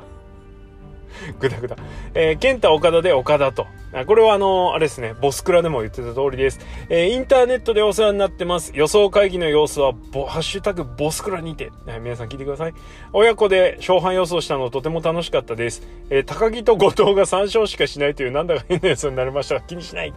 [1.40, 1.76] ぐだぐだ。
[2.14, 3.66] えー、健太岡田で岡田と。
[4.06, 6.60] これはあの、あれですね、ボスクラでも言ってた通りです。
[6.90, 8.72] えー、インターネットでお世話になってます。
[8.76, 12.74] 予想会議の様子は、ボハッシュタグボスクラにて、え皆さん聞いてください。
[13.14, 15.88] 親子で勝敗予想したのとても楽しかったです。
[16.12, 20.14] えー、高木と後藤が3勝しかしないというなんだか変なやつになりましたが、気にしない。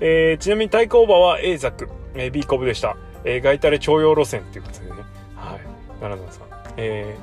[0.00, 2.96] えー、ちなみに対抗馬は A ザック、えー、B コブでした。
[3.24, 4.92] えー、ガイタレ徴用路線っていうことでね。
[5.34, 5.60] はい。
[6.00, 6.46] 奈良さん。
[6.76, 7.16] え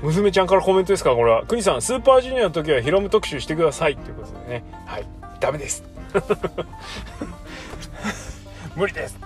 [0.00, 1.44] ー、娘ちゃんからコメントですかこれは。
[1.46, 3.96] 国さん、スーパージュニアの時はヒロム特集してください。
[3.96, 4.64] ということでね。
[4.86, 5.17] はい。
[5.40, 5.84] ダメです。
[8.76, 9.18] 無理です。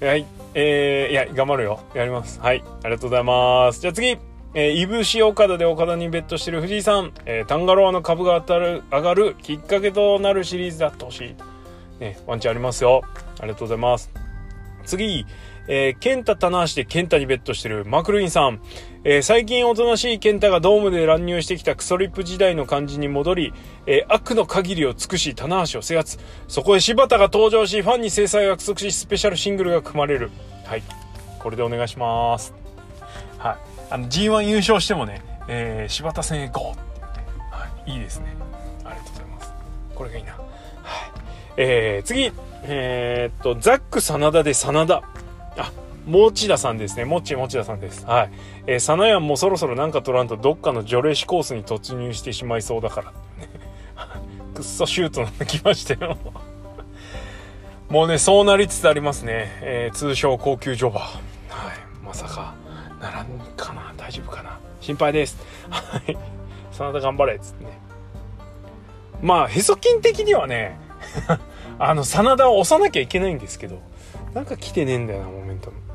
[0.00, 0.26] はい。
[0.54, 1.80] えー、いや、頑張るよ。
[1.94, 2.40] やります。
[2.40, 2.62] はい。
[2.82, 3.80] ありがとうございます。
[3.80, 4.18] じゃあ次。
[4.54, 7.12] えー、いぶし岡田で岡田にベットしてる藤井さん。
[7.26, 11.34] えー、タンガロアの株が当たる、上がるきっかけとなるシリーズであってほしい。
[12.00, 13.02] ね、ワンチャンありますよ。
[13.38, 14.10] ありがとうございます。
[14.84, 15.26] 次。
[15.68, 18.60] えー、ケンタ棚橋でケンタにベットしてるマクルインさん。
[19.04, 23.54] えー、最近おとなしいケンタがドームで乱入してきたクソリップ時代の感じに戻り、
[23.86, 26.18] えー、悪の限りを尽くし棚橋を制圧。
[26.48, 30.30] そこへ柴田が登場し、ファンに制裁を約束し、スペシャルシングルが組まれる。
[30.64, 30.82] はい。
[31.38, 32.52] これでお願いします。
[33.38, 33.56] はい。
[33.90, 37.20] あの、G1 優勝してもね、えー、柴田戦へゴーって言って、
[37.52, 37.92] はい。
[37.92, 38.34] いいですね。
[38.84, 39.52] ありがとうございます。
[39.94, 40.32] これがいいな。
[40.32, 40.42] はい。
[41.56, 42.32] えー、次。
[42.64, 45.02] えー、っと、ザック真田で真田。
[45.56, 45.72] あ、
[46.06, 47.04] 持田さんですね。
[47.04, 48.06] もっち持田さんです。
[48.06, 48.30] はい。
[48.66, 53.12] えー、サナヤンもそろそろなんか取らんとどっかの除霊師コースに突入してしまいそうだから。
[54.54, 56.16] くっそシュートなってきましたよ。
[57.90, 59.58] もうね、そうなりつつありますね。
[59.62, 61.02] えー、通称高級ジョバー。
[61.02, 61.76] はい。
[62.04, 62.54] まさか、
[63.00, 65.38] ならんかな大丈夫かな心配です。
[65.70, 66.16] はい。
[66.72, 67.78] 真田頑張れつってね。
[69.22, 70.78] まあ、へそ筋的にはね、
[71.78, 73.80] あの、真田を押さなきゃいけないんですけど、
[74.34, 75.85] なんか来てねえんだよな、モメントム。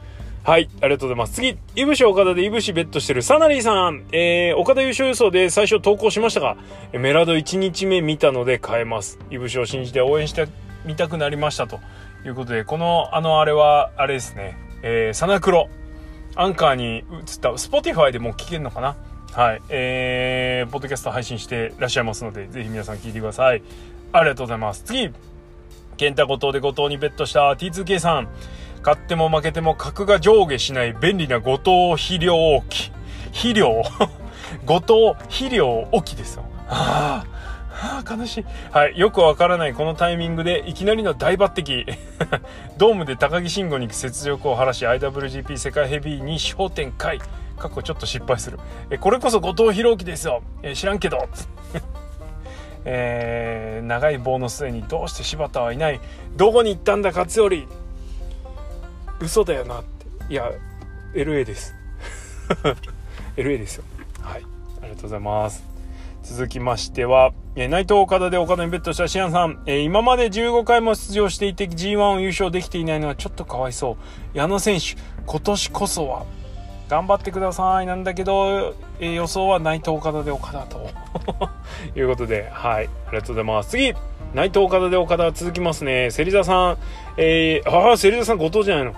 [0.43, 1.33] はい、ありがとうございます。
[1.33, 4.05] 次、いぶし岡田でいぶしベットしてるサナリーさん。
[4.11, 6.57] えー、岡田優勝予想で最初投稿しましたが、
[6.93, 9.19] メラド1日目見たので変えます。
[9.29, 10.47] いぶしを信じて応援して
[10.83, 11.79] みたくなりましたと
[12.25, 15.69] いうことで、この、あの、あれは、あれですね、えー、サナクロ。
[16.35, 17.03] アンカーに移っ
[17.39, 18.95] た、スポティファイでも聞けるのかな？
[19.33, 19.61] はい。
[19.69, 23.61] えー、ポッドキャスト配信してらっしゃいますので、ぜひ皆さん聞いてください。
[24.11, 24.81] ありがとうございます。
[24.85, 25.11] 次、
[25.97, 28.29] ケンタ後藤で後藤にベットした T2K さん。
[28.83, 32.91] 勝っても負けても格が上下しない便利な後藤肥料置き。
[33.31, 33.83] 肥料？
[34.65, 36.43] 後藤肥料置きですよ。
[36.67, 37.25] はあ、
[37.69, 38.45] はあ、悲しい。
[38.71, 38.97] はい。
[38.97, 41.85] よくわからないこのタイミングでいきなりの大抜擢。
[42.77, 47.19] ドームで高木慎吾に雪辱を晴らし IWGP 世界ヘビーに焦点回。
[47.57, 48.59] 過去ちょっと失敗する。
[48.89, 50.41] え、これこそ後藤弘樹ですよ。
[50.63, 51.29] え、知らんけど。
[52.83, 55.99] えー、長い棒の末にどうして柴田はいない
[56.35, 57.67] どこに行ったんだ勝頼
[59.21, 60.33] 嘘だよなって。
[60.33, 60.51] いや
[61.13, 61.75] LA です。
[63.37, 63.83] LA ですよ。
[64.21, 64.45] はい。
[64.81, 65.63] ありがとうございます。
[66.23, 73.97] 続きましては、え、内藤岡田で岡田にベットしたシアンさん、えー、今まで15回も出場していて G1 を優勝できていないのはちょっとかわいそ
[74.33, 74.37] う。
[74.37, 76.25] 矢野選手今年こそは。
[76.91, 80.89] 頑張ってくださいなんだけど、えー、予想は内藤岡田で岡田と
[81.97, 83.93] いうことではいありがとうございます次
[84.33, 86.09] 内藤岡田で岡田続きますね。
[86.09, 86.77] 芹沢さん、
[87.17, 88.93] えー、ああ、芹沢さん後藤じゃないの。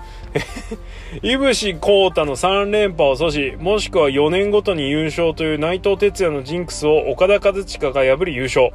[1.22, 8.70] いぶしこうたの3連覇を阻止、もしくは4年ごとに優勝という内藤哲也のジンクスを岡田和親が破り優勝。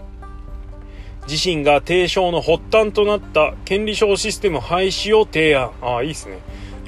[1.29, 5.71] 自身が提唱の発端となった権利証システム廃止を提案。
[5.81, 6.39] ああ、いいっすね。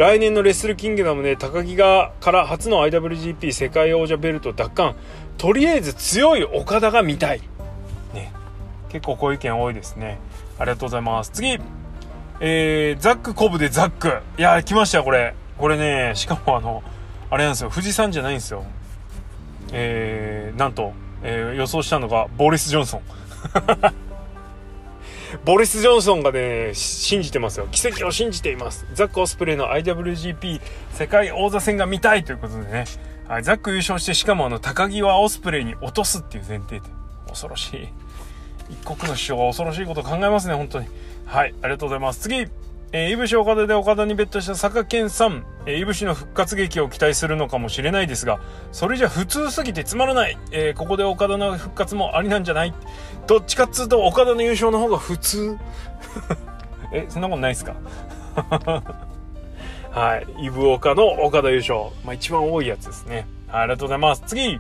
[0.02, 4.96] 来年のレッスルキングダムで高木がから初の IWGP 世界王者ベルト奪還。
[5.38, 7.42] とりあえず強い岡田が見たい。
[8.12, 8.34] ね。
[8.90, 10.18] 結構こういう意見多いですね。
[10.58, 11.30] ありがとうございます。
[11.30, 11.60] 次。
[12.40, 14.24] えー、ザックコブでザック。
[14.40, 15.36] いや来ましたよ、これ。
[15.60, 16.82] これね、しかもあの、
[17.30, 17.70] あれなんですよ。
[17.70, 18.66] 富士山じゃないんですよ。
[19.72, 23.02] えー、なんと、えー、予想したのが、ボリス・ジョンソン。
[25.46, 27.67] ボリス・ジョンソンがね、信じてますよ。
[27.72, 28.86] 奇跡を信じています。
[28.94, 30.62] ザック・オスプレイの IWGP
[30.94, 32.86] 世界王座戦が見たいということでね。
[33.28, 36.89] はい、ザック優勝して、しかもあの、高木はオスプレイに落とすっていう前提で。
[37.28, 37.88] 恐ろしい。
[38.70, 40.88] 一国の首相が恐ろしいこと考えますね、本当に。
[41.26, 42.20] はい、ありがとうございます。
[42.22, 42.48] 次
[42.93, 48.41] えー、いぶし岡田で岡田にベットした坂健さん、えー、いぶしの復活劇を期待するのかもしれないですが、
[48.73, 50.38] それじゃ普通すぎてつまらない。
[50.51, 52.73] えー、ここで岡田の復活もありなんじゃない
[53.27, 55.58] どっちかっつうと岡田の優勝の方が普通
[56.93, 57.75] え、そんなことないですか？
[59.91, 60.27] はい。
[60.45, 61.80] イブ岡の岡田優勝。
[62.04, 63.25] まあ一番多いやつですね。
[63.49, 64.23] ありがとうございます。
[64.25, 64.58] 次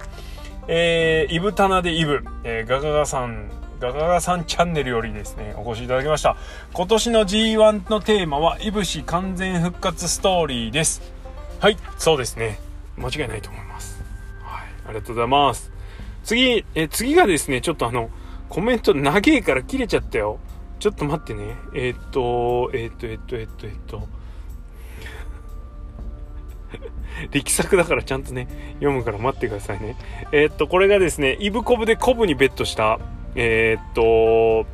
[0.67, 3.49] えー、イブタナでイブ、えー、ガガガさん
[3.81, 6.37] ガガガさんチャンネルよりですね、お越しいただきました。
[6.71, 11.01] 今年の G1 のテーマは、いぶし完全復活ストーリーです。
[11.59, 12.59] はい、そうですね。
[12.95, 14.03] 間違いないと思います。
[14.43, 15.71] はい、ありがとうございます。
[16.23, 18.11] 次、え、次がですね、ちょっとあの、
[18.49, 20.37] コメント長えから切れちゃったよ。
[20.77, 21.55] ちょっと待ってね。
[21.73, 24.07] えー、っと、えー、っと、えー、っと、えっと、えっと。
[27.31, 29.95] 力作だからちゃんとね、読むから待ってくださいね。
[30.31, 32.99] え、っと、これがですね、イブコブでコブにベットした、
[33.35, 34.65] えー、っと、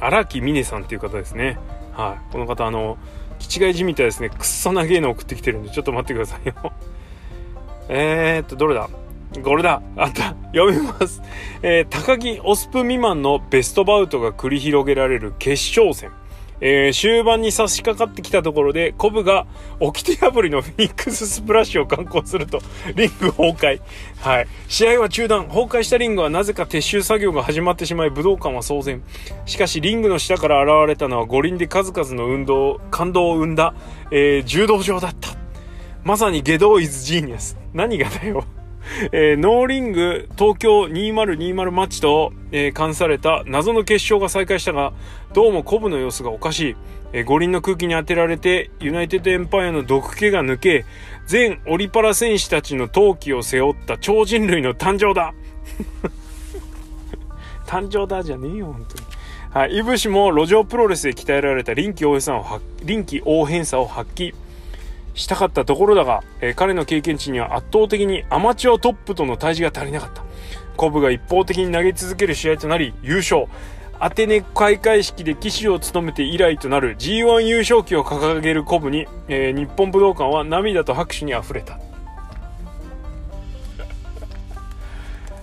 [0.00, 1.58] 荒木美音さんっていう方ですね。
[1.92, 2.32] はい。
[2.32, 2.98] この方、あの、
[3.38, 6.54] 気違いじみたですね、くっそ長いの送ってきてるんで、ちょっと待ってくださいよ。
[7.88, 8.88] えっと、どれだ？
[9.42, 11.22] これだあった読みます。
[11.62, 16.10] えー、高木オスプ未満のベストバウトが繰り広げられる決勝戦。
[16.64, 19.46] えー、終盤に差し掛かってきたところで、コブが
[19.80, 22.60] 掟破りのフェニックススプラッシュを敢行すると、
[22.94, 23.80] リング崩壊。
[24.20, 24.46] はい。
[24.68, 25.48] 試合は中断。
[25.48, 29.02] 崩壊したリングはなぜか撤収作業が始まってしまい、武道館は騒然。
[29.44, 33.74] しかし、リングの下から現れたのは五輪で数々の運動、感動を生んだ、
[34.12, 35.30] えー、柔道場だった。
[36.04, 37.58] まさにゲドーイズジーニアス。
[37.74, 38.44] 何がだよ。
[39.12, 44.92] えー、ノーリング東京2020マッチと、えー、冠された謎の決勝が再開したが、
[45.32, 46.76] どうもコブの様子がおかしい。
[47.12, 50.84] えー、五輪の空気に当てられて、ユナイテッドエンパイアの毒気が抜け、
[51.26, 55.34] 全オリパラ戦士たちの闘気を背負った超人類の誕生だ
[57.66, 59.02] 誕生だじゃねえよ、本当に。
[59.52, 59.76] はい。
[59.76, 64.34] いぶしも路上プロレスで鍛えられた臨機応変さを臨機応変さを発揮。
[65.14, 70.22] したかったところだが、えー、彼の経験値には圧倒的にアマチュアトップとの対峙が足りなかった。
[70.76, 73.46] コブが一方的に投げ続ける試合となり、優勝。
[74.00, 81.74] アテネ開会式で騎手を務めて以来となる G1 優勝旗を掲げるコブに、えー、日本武道館は涙と拍手に溢れた。
[81.74, 81.78] い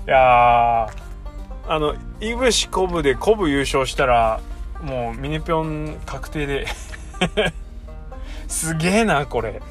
[0.08, 4.42] やあの、いぶしコブでコブ優勝したら、
[4.82, 6.66] もうミネピョン確定で
[8.50, 9.62] すげえな、これ。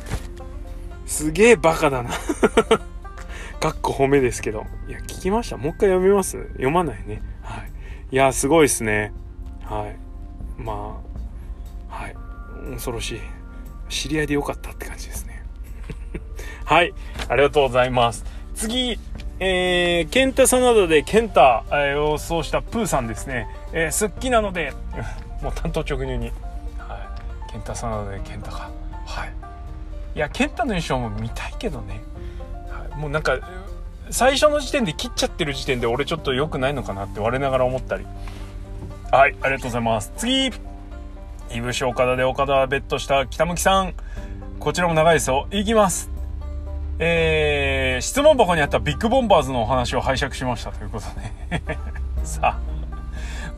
[1.04, 2.10] すげえバカだな
[3.60, 4.64] かっこ褒めですけど。
[4.88, 5.56] いや、聞きました？
[5.56, 6.38] もう一回読みます？
[6.52, 7.22] 読まないね。
[7.42, 7.70] はい。
[8.12, 9.12] いや、すごいっすね。
[9.64, 9.96] はい。
[10.62, 11.00] ま
[11.90, 12.14] あ、はい。
[12.72, 13.20] 恐ろしい。
[13.88, 15.42] 知り合いでよかったって感じですね。
[16.64, 16.94] はい。
[17.28, 18.24] ありがとうございます。
[18.54, 18.98] 次、
[19.40, 23.48] えー、ケンタサナダでケンタ、えー、予想したプーさんですね。
[23.72, 24.72] えー、好きなので、
[25.42, 26.32] もう担当直入に。
[27.50, 28.70] ケンタさんなのでケンタが
[29.06, 29.32] はい。
[30.14, 32.00] いやケンタの優勝も見たいけどね、
[32.68, 33.38] はい、もうなんか
[34.10, 38.06] 最初の時点で切っちゃってる時点で俺ちょっと良くないのかなって我ながら思ったり。
[39.10, 40.12] はいありがとうございます。
[40.16, 40.52] 次。
[41.50, 43.94] いぶし岡田で岡田ベットした北向さん。
[44.60, 45.46] こちらも長いですよ。
[45.50, 46.10] いきます。
[46.98, 51.06] えー、質問箱にあったビッグボンバーズのお話を拝借しましたということ
[51.50, 51.78] で。
[52.24, 52.67] さあ。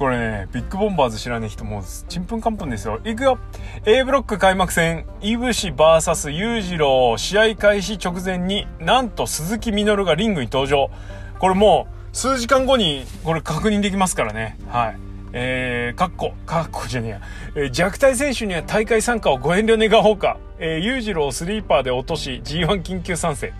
[0.00, 3.00] これね、ビッグボンバーズ知らねえ人もう、ちんぷんかんぷんですよ。
[3.04, 3.38] いくよ
[3.84, 10.90] !A ブロック開幕戦、イブシ VS 裕次郎、試合開始直前に、なんと鈴木みのるがリングに登場。
[11.38, 14.56] これもう、数時間後に、これ確認できますからね。
[14.70, 14.96] はい。
[15.34, 17.20] えー、かっこ、かっこじゃねえや。
[17.56, 20.38] えー、弱体選手には大会参加をご遠慮願おうか。
[20.58, 23.52] えー、裕次郎をスリーパーで落とし G1 緊急参戦。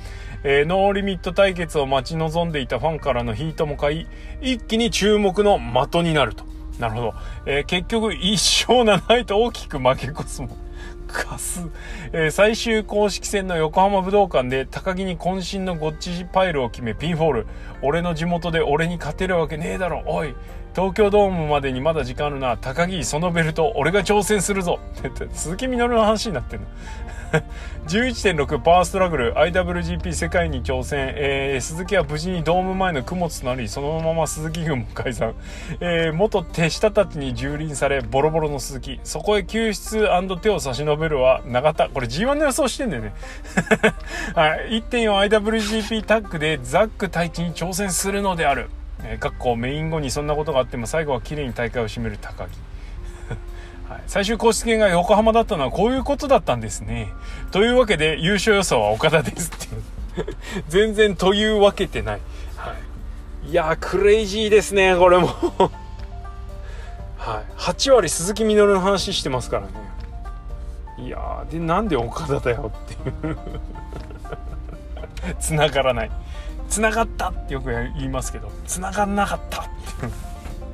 [0.43, 4.07] えー、ノーリミット対決を待ち望んでいたファンからのヒートも買い、
[4.41, 6.45] 一気に注目の的になると。
[6.79, 7.15] なるほど。
[7.47, 8.33] えー、結局、1
[8.73, 10.57] 勝7敗と大きく負け越すも。
[11.11, 11.67] かす。
[12.13, 17.47] えー、最終公式戦の横浜武道館で高木に渾身のゴッチパイルを決めピンフォール。
[17.83, 20.03] 俺の地元で俺に勝てるわけねえだろ。
[20.07, 20.35] おい。
[20.75, 22.57] 東京ドームまでにまだ時間あるな。
[22.57, 24.79] 高木、そのベルト、俺が挑戦するぞ。
[25.07, 26.67] って鈴木みのるの話になってんの。
[27.87, 35.35] 11.6パワーストラグル IWGP 世界に挑戦、えー、鈴木は無事にドーム前の供物となりそのまま鈴木軍も解散、
[35.81, 39.01] えー、元手下たちに蹂躙されボロボロの鈴木。
[39.05, 40.09] そこへ救出
[40.41, 41.89] 手を差し伸べるは永田。
[41.89, 43.13] これ G1 の予想してんだよね、
[44.35, 48.71] はい、1.4IWGP タッグでザック太一に挑戦するのである。
[49.03, 52.70] えー、かっこメイン後にそんなことがあっても最後は綺麗に大会を締める高木。
[53.91, 57.13] はい、最終公式戦が横浜だったのはこういうことだったんですね。
[57.51, 60.37] というわけで優勝予想は岡田ですっていう
[60.71, 62.21] 全然というわけてない。
[62.57, 62.75] は
[63.45, 65.27] い、いやクレイジーですね、これも
[67.19, 67.53] はい。
[67.59, 69.73] 8割鈴木みのるの話してますからね。
[71.05, 73.39] いやで、なんで岡田だよっていう
[75.41, 76.11] 繋がらない。
[76.69, 80.13] 繋がったってよく言いますけど、繋がんなかったっていう。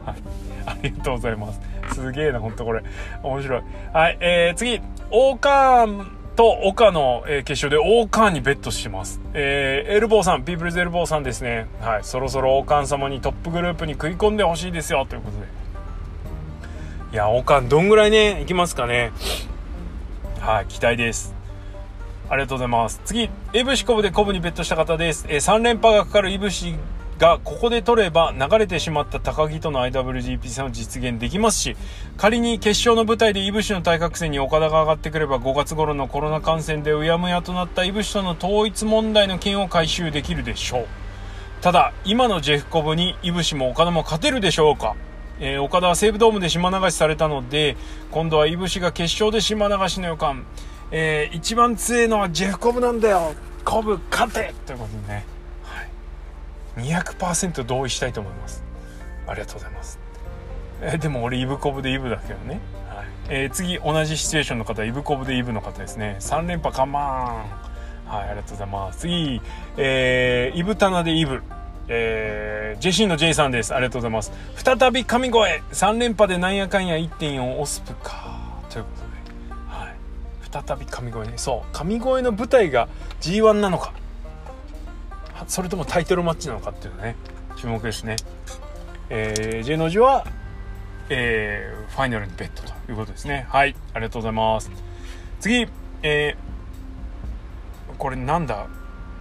[0.04, 0.45] はい。
[0.66, 1.60] ありがとうございます。
[1.94, 2.82] すげえな、ほんとこれ。
[3.22, 3.62] 面白い。
[3.92, 9.20] はい、えー、次、オーカーンと岡の、えー、決勝でオーカーンにベットしてます。
[9.32, 11.66] えー、エルボーさん、ピープルズエルボーさんですね。
[11.80, 15.46] はい、そろそろオーカーン様にトップグループに食い込んでほしいですよ、ということで。
[17.12, 19.12] いや、オーカーンどんぐらいね、いきますかね。
[20.40, 21.34] はい、期待です。
[22.28, 23.00] ありがとうございます。
[23.04, 25.26] 次、エブシコブでコブにベットした方です。
[25.28, 26.74] えー、3連覇がかかるイブシ
[27.18, 31.76] がここで取れば流れてしまった高木との IWGP 戦を実現できますし
[32.18, 40.86] 仮に決勝の舞台でイブシの対角線に岡田が上がってくれば5月頃のコロナ感染でうやむやとなったイブシとの統一問題の件を回収できるでしょう。
[41.62, 44.94] ただ今のジェフコブにイブシも岡田も勝てるでしょうか？
[45.40, 47.76] えー、岡田は西武ドームで島流しされたので
[48.10, 50.44] 今度はイブシが決勝で島流しの予感、
[50.90, 53.34] えー、一番強いのはジェフコブなんだよ。
[53.64, 54.54] コブ勝て！
[54.66, 55.35] ということでね。
[56.76, 58.62] 200%同意したいと思います
[59.26, 59.98] ありがとうございます
[60.82, 67.04] えでも俺イブコブでイブだけどね、はいえー、次同じシチュエーションの方イブコブでイブの方ですね3連覇カマン
[68.06, 69.40] はいありがとうございます次、
[69.76, 71.42] えー、イブタナでイブ
[71.88, 73.74] えー、ジェシーの J さんです。
[73.74, 74.32] ありがとうございます。
[74.56, 78.60] 再び神声 !3 連覇でなんやかんや1.4オスプか。
[78.70, 79.54] ということで。
[79.68, 80.66] はい。
[80.66, 81.34] 再び神声ね。
[81.36, 81.72] そう。
[81.72, 82.88] 神声の舞台が
[83.20, 83.92] G1 なのか。
[85.46, 87.16] それともタイトルマッチなのかっていうのね
[87.56, 88.16] 注目ですね、
[89.10, 90.26] えー、J の字は、
[91.08, 94.70] えー、ファイナルにベットということですねはいありがとうございます
[95.40, 95.66] 次
[96.02, 98.66] えー、これなんだ？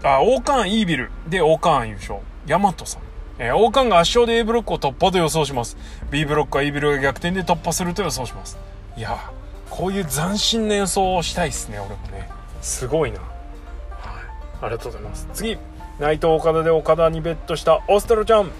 [0.03, 3.01] あオーカーンイービルでオーカーン優勝ヤマトさん
[3.37, 5.75] えー、オーカンが圧勝で A ブロックを突破と予想します。
[6.09, 8.57] B ブロックは E ビルが逆転で突破すると予想します。
[8.95, 9.29] いや
[9.69, 12.29] こういう斬新な予想をしたいですね、俺もね。
[12.61, 13.19] すごいな。
[14.61, 15.27] ありがとうございます。
[15.33, 15.57] 次。
[15.99, 18.51] 内藤岡田で岡田にベットしたオストロちゃん。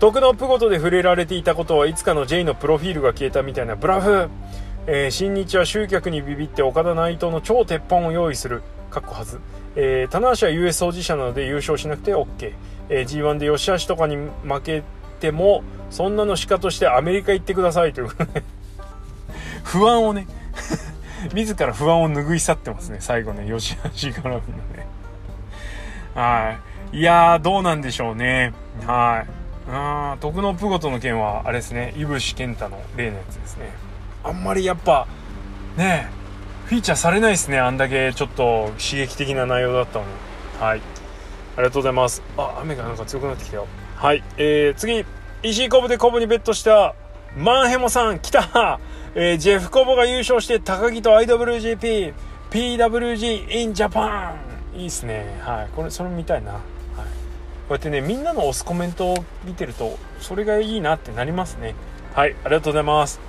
[0.00, 3.76] 徳のプゴトで触れられていたことはいつかの J のプロフィールが消えたみたいな。
[3.76, 4.28] ブラフ、
[4.86, 8.62] えー、新日は集客にビビって岡田内藤の超鉄板を用意する。
[8.90, 9.40] かっこはず、
[9.76, 12.52] えー、棚橋は US 保持者なので優勝しなくて OK、
[12.88, 14.82] えー、G1 で吉橋とかに負け
[15.20, 18.08] てもそんなのしかとしてアメリカ行ってくださいという。
[19.64, 20.26] 不安をね。
[21.34, 22.98] 自ら不安を拭い去ってますね。
[23.00, 24.38] 最後ね吉橋絡みの
[24.74, 24.89] ね。
[26.14, 26.58] は
[26.92, 26.98] い。
[26.98, 28.52] いやー、どうなんでしょうね。
[28.86, 29.30] はい。
[29.72, 33.70] あ徳のプゴトの件は、あれですね、いぶし健太の例のやつですね。
[34.24, 35.06] あんまりやっぱ、
[35.76, 36.10] ね
[36.66, 37.58] フィーチャーされないですね。
[37.58, 40.10] あんだけちょっと刺激的な内容だったのに。
[40.60, 40.80] はい。
[41.56, 42.22] ありがとうございます。
[42.36, 43.66] あ、雨がなんか強くなってきたよ。
[43.96, 44.22] はい。
[44.36, 45.04] えー、次、
[45.42, 46.94] 石井コブでコブにベットした
[47.36, 48.78] マンヘモさん来た
[49.14, 52.14] えー、ジェフコブが優勝して高木と IWGP、
[52.50, 54.49] PWG in Japan!
[54.80, 55.38] いいっすね。
[55.42, 55.68] はい。
[55.74, 56.64] これそれ見たいな、はい、こ
[57.70, 61.74] うやってねみんなの押すコメントを見てるとそれがいいなってなりますね。
[62.14, 62.34] はい。
[62.44, 63.20] ありがとうございます。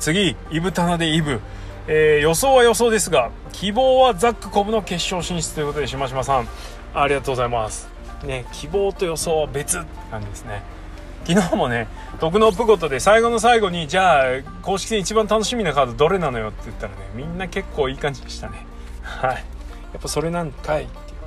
[0.00, 1.40] 次イブタナでイブ。
[1.88, 6.48] えー、予想は予想ですが希望はザックコブの決勝進出ということで島島さん。
[6.94, 7.88] ありがとうございます。
[8.24, 10.62] ね希望と予想は別って感じですね。
[11.24, 11.86] 昨日もね
[12.18, 14.24] 徳のプゴトで最後の最後にじゃあ
[14.62, 18.66] 公式戦一番楽しみなカードどれなのよって言ったらねみんな結構いい感じでしたね。
[19.02, 19.44] はい。
[19.92, 21.18] やっぱそれなんかいっていう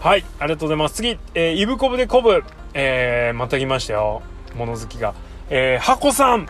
[0.00, 2.42] はいありがとうございます次、えー、イブコブでコブ
[2.74, 4.22] えー、また来ましたよ
[4.54, 5.14] 物好きが
[5.50, 6.46] えー、ハコさん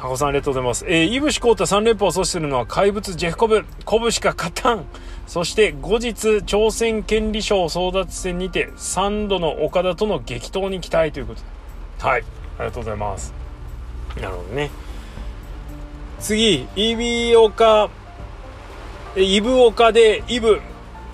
[0.00, 0.86] 箱さんありがとうございます。
[0.88, 3.66] えー、イブシコータ3連覇を阻止するのは怪物ジェフコブ。
[3.84, 4.86] コブしか勝たん。
[5.26, 11.46] そして後日、朝鮮権利賞争奪戦にて3度の岡田との激闘に期待ということで。
[11.98, 12.22] はい。
[12.58, 13.34] ありがとうございます。
[14.16, 14.70] なるほどね。
[16.18, 17.90] 次、イビオカ、
[19.16, 20.62] イブオカでイブ。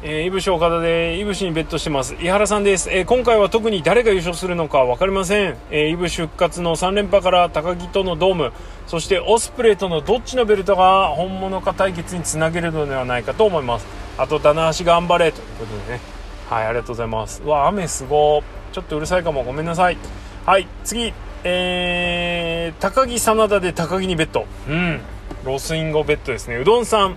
[0.03, 2.15] えー、いぶし岡田でいぶしにベットしてます。
[2.15, 8.53] 井原さんです、えー、今回は特に誰が優勝するのか分かりません、えー、いぶし復活の3連覇から高木とのドーム
[8.87, 13.87] そしてオスプレイとのどっちのベルトが本物か対決につなげるのではないかと思います。
[14.19, 16.01] あと棚橋頑張れということでね。
[16.49, 17.43] はいありがとうございます。
[17.43, 18.43] うわ雨すご
[18.73, 19.45] ちょっとうるさいかも。
[19.45, 19.97] ごめんなさい。
[20.45, 21.13] はい次。
[21.45, 24.47] えー、高木真田で高木にベット。
[24.69, 25.01] うん。
[25.45, 26.57] ロスインゴベットですね。
[26.57, 27.17] うどんさん。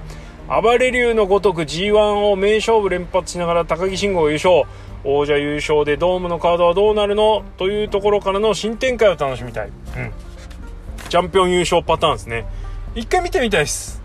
[0.50, 4.64] 暴れ竜のごとく G1 を名勝負連発しながら高木慎吾優勝。
[5.06, 7.46] 王者優勝でドームのカードはどうなるの？
[7.58, 9.74] というところからの新展開を楽しみたい、うん、
[11.08, 12.46] チャンピオン優勝パターンですね。
[12.96, 14.02] 一回見てみたいです。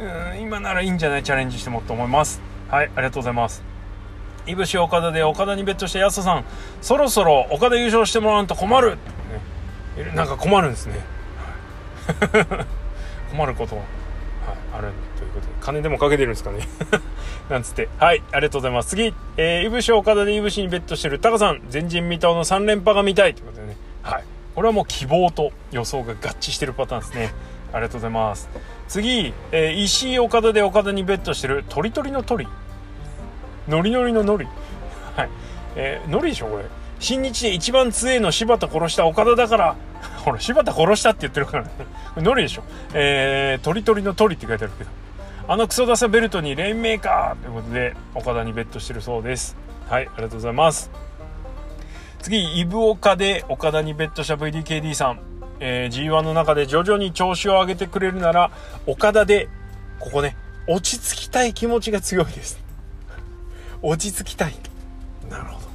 [0.00, 1.24] うん今ならいいんじゃない？
[1.24, 2.40] チャレンジしてもと思います。
[2.68, 3.64] はいありがとうございます。
[4.46, 6.44] いぶし岡田で岡田にベットした安田さん。
[6.80, 8.90] そろそろ岡田優勝してもらわんと困る、
[9.96, 10.94] ね、なんか困るんですね。
[13.32, 13.82] 困ること
[15.60, 16.66] 金でもかけてるんですかね
[17.48, 17.88] なんつって。
[17.98, 18.90] はい、ありがとうございます。
[18.90, 23.76] 次、えー、いぶし岡田でいぶしにベットしてるタカさん、前人未到の3連覇が見たいということでね。
[24.02, 24.24] はい。
[24.54, 27.32] これはもう希望と予想が合致してるパターンですね。
[27.72, 28.48] ありがとうございます。
[28.88, 32.48] 次、えー、石井岡田で岡田にベットしてる、トリトリの鳥。
[33.68, 34.46] ノリノリのノリ。
[35.16, 35.28] はい。
[35.76, 36.64] えー、ノリでしょ、これ。
[36.98, 39.76] 新日で一番強えの柴田殺した岡田だから、
[40.24, 41.70] ほら、柴田殺したって言ってるからね。
[42.16, 42.62] ノリでしょ。
[42.92, 44.90] えー、トリトリの鳥って書いてあるけど。
[45.50, 49.56] あのクソダサベルトにレインメーカーということで、岡田にベットしてるそうです。
[49.88, 50.92] はい、ありがとうございます。
[52.22, 55.20] 次、イブオカで岡田にベットした VDKD さん。
[55.58, 58.52] えー、G1 の中で徐々に調子を上げてくれるなら、
[58.86, 59.48] 岡田で、
[59.98, 60.36] ここね、
[60.68, 62.60] 落ち着きたい気持ちが強いです。
[63.82, 64.54] 落ち着きたい。
[65.28, 65.66] なるほど。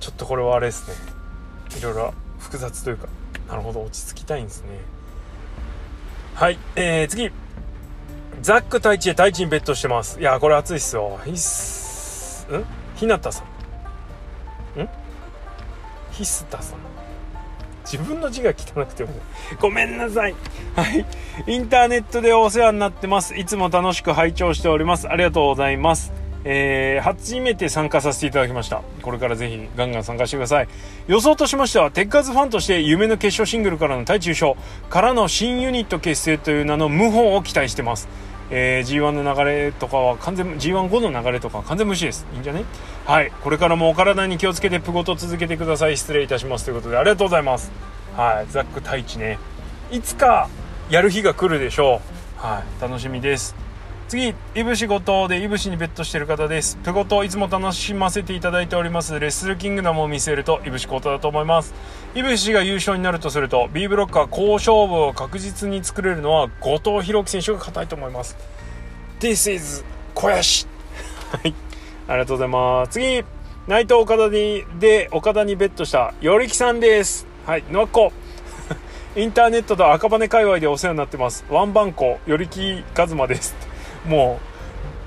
[0.00, 0.96] ちょっとこれはあれですね。
[1.78, 3.06] いろいろ複雑というか、
[3.46, 4.70] なるほど、落ち着きたいんですね。
[6.34, 7.30] はい、えー、次。
[8.42, 10.18] ザック太一で太一にベットしてます。
[10.18, 11.20] いや、これ熱いっすよ。
[11.24, 12.64] ひす、ん？
[12.96, 13.44] ひなたさ
[14.76, 14.80] ん。
[14.80, 14.88] ん？
[16.12, 16.78] ひすたさん。
[17.84, 19.10] 自分の字が汚くても、
[19.58, 20.34] ごめんなさい。
[20.76, 21.04] はい。
[21.46, 23.34] インターネットでお世話になってます。
[23.36, 25.08] いつも楽しく拝聴しております。
[25.08, 26.12] ありがとうございます。
[26.44, 28.80] えー、初めて参加させていただきました。
[29.02, 30.68] これからぜひガンガン参加してください。
[31.06, 34.56] 予想としましては、テッカーズファンとして夢の決勝シングルからの対中賞
[34.88, 38.08] からの新ユニット結成という名の謀反を期待してます。
[38.50, 42.26] えー、G1 の流れとかは完全 G1 後の流れとかは完全無視です。
[42.34, 42.64] いいんじゃね？
[43.06, 43.30] はい。
[43.42, 45.96] これからもお体に気をつけてプゴと続けてください。
[45.96, 46.64] 失礼いたします。
[46.64, 47.70] ということでありがとうございます。
[48.16, 48.46] はい。
[48.50, 49.38] ザック太一ね。
[49.92, 50.48] いつか
[50.90, 52.00] やる日が来るでしょ
[52.40, 52.44] う。
[52.44, 52.82] はい。
[52.82, 53.54] 楽しみです。
[54.10, 56.76] 次、いぶしごとでいぶしにベットしてる方です。
[56.82, 59.20] プゴトいつも楽しませていただいております。
[59.20, 61.72] レッスルキングダムを見せるといぶしことだと思います。
[62.16, 68.36] いぶしが優勝になるとすると、B ブロッカー好勝負を確実に作れるのは後藤弘樹選手が硬いと思います。
[69.20, 69.84] This is
[70.16, 70.66] 小林
[71.30, 71.54] はい。
[72.08, 72.88] ありがとうございます。
[72.90, 73.22] 次、
[73.68, 77.28] 内藤岡田に、で、岡田にベットした、よりきさんです。
[77.46, 78.12] はい、のっこ。
[79.14, 81.44] インターネットと赤羽界隈でお世話になってます。
[81.48, 83.69] ワンバンコ、よりきかずまです。
[84.06, 84.40] も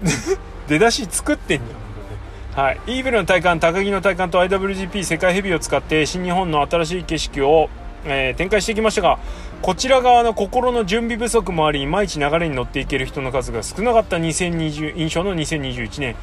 [0.03, 0.07] う
[0.69, 2.63] 出だし作ってんじゃん。
[2.65, 2.79] はい。
[2.85, 7.69] イーブルの体感、高木の体感と IWGP 世界ヘビーを使って新日本の新しい景色を、
[8.05, 9.17] えー、展開してきましたが、
[9.63, 16.15] こちら側の心の準備不足もあり、いまいち流れに乗っていける人の数が少なかった2020印象の2021年。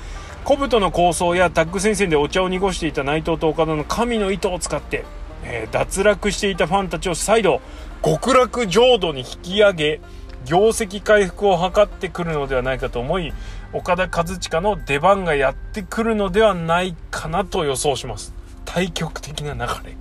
[0.44, 5.04] コブとの構想やタッグ戦線でお茶を濁していた内藤と岡田の神の糸を使って、
[5.44, 7.60] えー、脱落していたファンたちを再度
[8.02, 10.00] 極楽浄土に引き上げ
[10.46, 13.32] 業績回復を図ってくるのではないかと思い
[13.72, 18.34] 岡田和親の出番がやってくるのではないかなと予想します。
[18.64, 19.96] 対極的な流れ。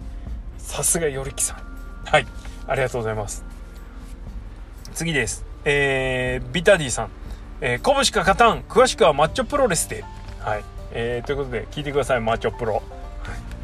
[0.57, 1.57] さすがよりきさん。
[2.05, 2.25] はい。
[2.67, 3.43] ありがとうございます。
[4.93, 5.45] 次です。
[5.65, 7.09] えー、ビタディさん。
[7.61, 10.03] えー、コしか勝たん詳しくはマッチョプロレスで。
[10.39, 10.63] はい。
[10.91, 12.21] えー、ということで聞いてください。
[12.21, 12.81] マッチョプロ、は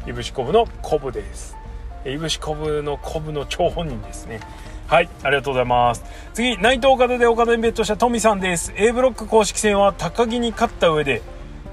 [0.06, 1.56] い、いぶしこぶのコブです。
[2.04, 4.40] いぶしこぶのコブの張本人ですね。
[4.86, 6.04] はい、ありがとうございます。
[6.32, 8.72] 次、内藤岡田で岡田にベットしたトミさんです。
[8.76, 11.22] A ブロック公式戦は高木に勝った上で、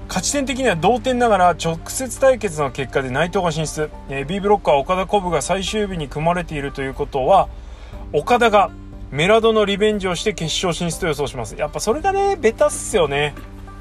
[0.08, 3.88] 勝ち点的には同点ながら直接対決の結果で内藤が進出。
[4.10, 7.48] え、B ブロックは岡田コブが最終日に組まれているということは、
[8.12, 8.70] 岡田が
[9.12, 11.54] メラドのリベンジをして決勝進出と予想します。
[11.56, 13.32] やっぱそれがね、ベタっすよね。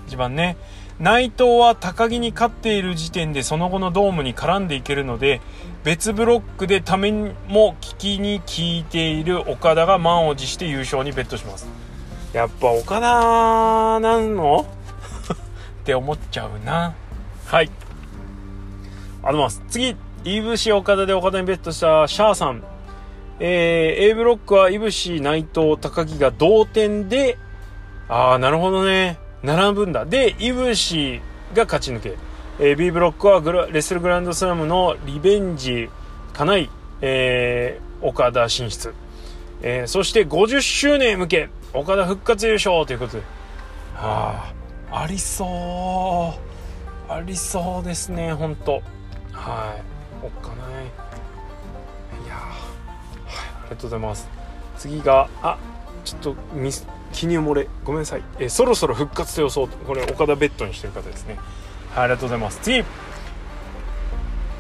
[0.07, 0.57] 一番ね。
[0.99, 5.41] 内藤は高木に勝っている時点でその後のドームに絡んでいけるので
[5.83, 11.67] 別ブロックでためも聞きに聞いている岡田が満を持して優勝にベットします。
[12.31, 14.65] やっぱ岡田なんの？
[15.81, 16.93] って思っちゃうな。
[17.47, 17.69] はい。
[19.23, 19.61] あります。
[19.69, 22.63] 次いぶし岡田で岡田にベットしたシャーさん。
[23.39, 27.37] えー、A ブロックはいぶし内藤高木が同点で
[28.07, 29.17] ああなるほどね。
[29.43, 30.05] 並ぶんだ。
[30.05, 31.21] でいぶし
[31.53, 32.17] が勝ち抜け、
[32.59, 35.89] えー、B ブロックはグラレッスルグランドスラムのリベンジ
[36.31, 36.69] かない、
[37.01, 38.93] えー、岡田進出、
[39.61, 43.23] えー、そして50周年向け岡田復活優勝ということで。
[43.95, 44.51] は
[44.91, 46.33] あありそ
[47.09, 47.11] う。
[47.11, 48.81] ありそうですね本当
[49.31, 50.25] はい。
[50.25, 50.85] おっかない。
[52.25, 52.53] いやはい
[53.25, 54.29] ありがとうございます。
[54.77, 55.57] 次があ
[56.05, 57.69] ちょっとミス記入漏れ。
[57.85, 61.35] ごめんなさい、えそろそろ復活と予想これ岡田ベッドにしてる方ですね。
[61.35, 62.59] はいありがとうございます。
[62.61, 62.83] 次。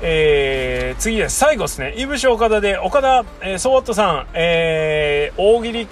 [0.05, 1.37] えー、次です。
[1.37, 1.93] 最後ですね。
[1.97, 5.87] いぶし岡田で岡田、えー、ソワットさん、えー、大喜利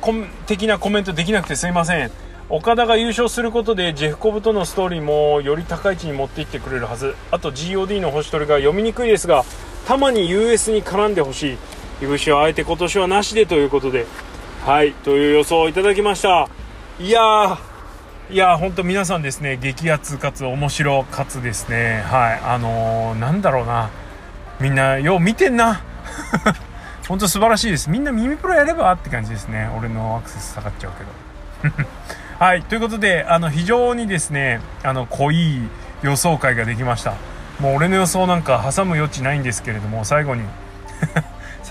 [0.45, 2.11] 的なコメントできなくてすいません。
[2.49, 7.15] 岡田が優勝することでジェフコブとのストーリーもより高い位置に持っていってくれるはず。
[7.31, 9.45] あと GOD の星取りが読みにくいですが
[9.87, 11.57] たまに US に絡んでほしい。
[12.03, 14.05] いぶしはあえて今年はなしでということで。
[14.61, 16.47] はいという予想をいただきました。
[16.99, 17.57] いやー
[18.29, 22.03] いや本当皆さんですね激アツかつ面白かつですね。
[22.05, 23.89] はいあのー、なんだろうな。
[24.59, 25.81] みんなよう見てんな。
[27.09, 27.89] 本当素晴らしいです。
[27.89, 29.67] みんな耳プロやればって感じですね。
[29.79, 30.91] 俺のアクセス下がっちゃう
[31.63, 31.87] けど。
[32.37, 35.67] はい、ということで、あの、非常にですね、あの、濃い
[36.03, 37.13] 予想会ができました。
[37.59, 40.43] もう俺の予想なんか挟む余地ないんですけれども、最後に。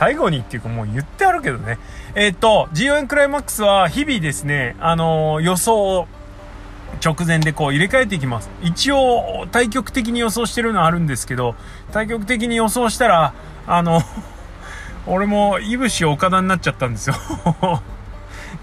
[0.01, 1.79] 最後にっていうかもう言ってあるけどね。
[2.15, 6.09] えー、っと、G1 クライマックスは日々ですね、あのー、予想を
[7.05, 8.49] 直前でこう入れ替えていきます。
[8.63, 11.55] 一応、対局的に予想してるのはあるんですけど、
[11.93, 13.35] 対局的に予想したら、
[13.67, 14.01] あの
[15.07, 17.15] 俺も、いぶし岡田になっちゃったんですよ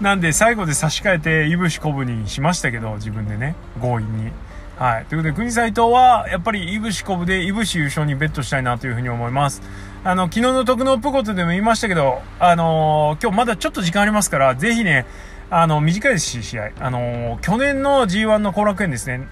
[0.00, 4.32] なんで最後で差し替えて、いぶしこぶにしましたけど、自分でね、強引に。
[4.76, 5.04] はい。
[5.06, 9.60] ということで、国斎藤は、やっぱり、いぶしこぶで、いぶし優勝にベットしたいなというふうに思います。
[10.04, 15.06] あの、昨日の徳のプコトでも言いましたけど、あのー、今日まだちょっと時間ありますから、ぜひね、
[15.50, 16.70] あの、短いですし、試合。
[16.78, 19.26] あのー、去年の G1 の後楽園ですね、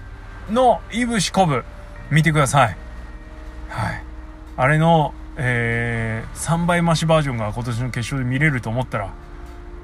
[0.51, 1.63] の、いぶしこぶ、
[2.11, 2.77] 見てください。
[3.69, 4.03] はい。
[4.57, 9.13] あれの、えー、3倍増しバージョンが今年の決勝で見れると思ったら、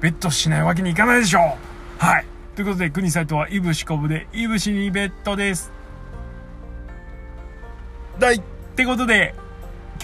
[0.00, 2.26] ベットしないわけにいかないでしょうはい。
[2.56, 5.72] ということで、国サイトはいぶしこぶで、いぶしにベッドです。
[8.18, 8.42] だいっ
[8.76, 9.34] てことで、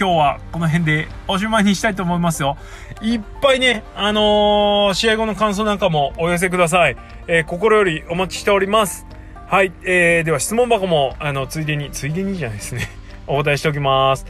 [0.01, 2.57] 今日はこの辺でおしまいにしたいと思いますよ。
[3.03, 6.97] いっぱいね、あのー、試合後の感想なんかもお寄せください。
[7.27, 9.05] えー、心よりお待ちしております。
[9.45, 12.89] はい、えー、では質問箱も、あの、ついでに、ついでにじゃないですね。
[13.27, 14.25] お答えしておきます。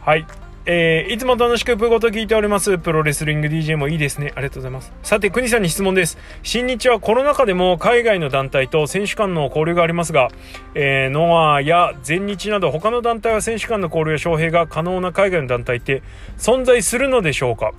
[0.00, 0.24] はい。
[0.66, 2.76] えー、いつも楽しくプごと聞いております。
[2.76, 4.32] プロレスリング DJ もいいですね。
[4.36, 4.92] ありがとうございます。
[5.02, 6.18] さて、国さんに質問です。
[6.42, 10.28] 新日はコロナ禍でも海外の団体と選手間の交流がありますが、
[10.74, 16.02] えー、ノアや全日など他の団体は選手間の交流や招聘が可能な海外の団体って
[16.36, 17.72] 存在するのでしょうか？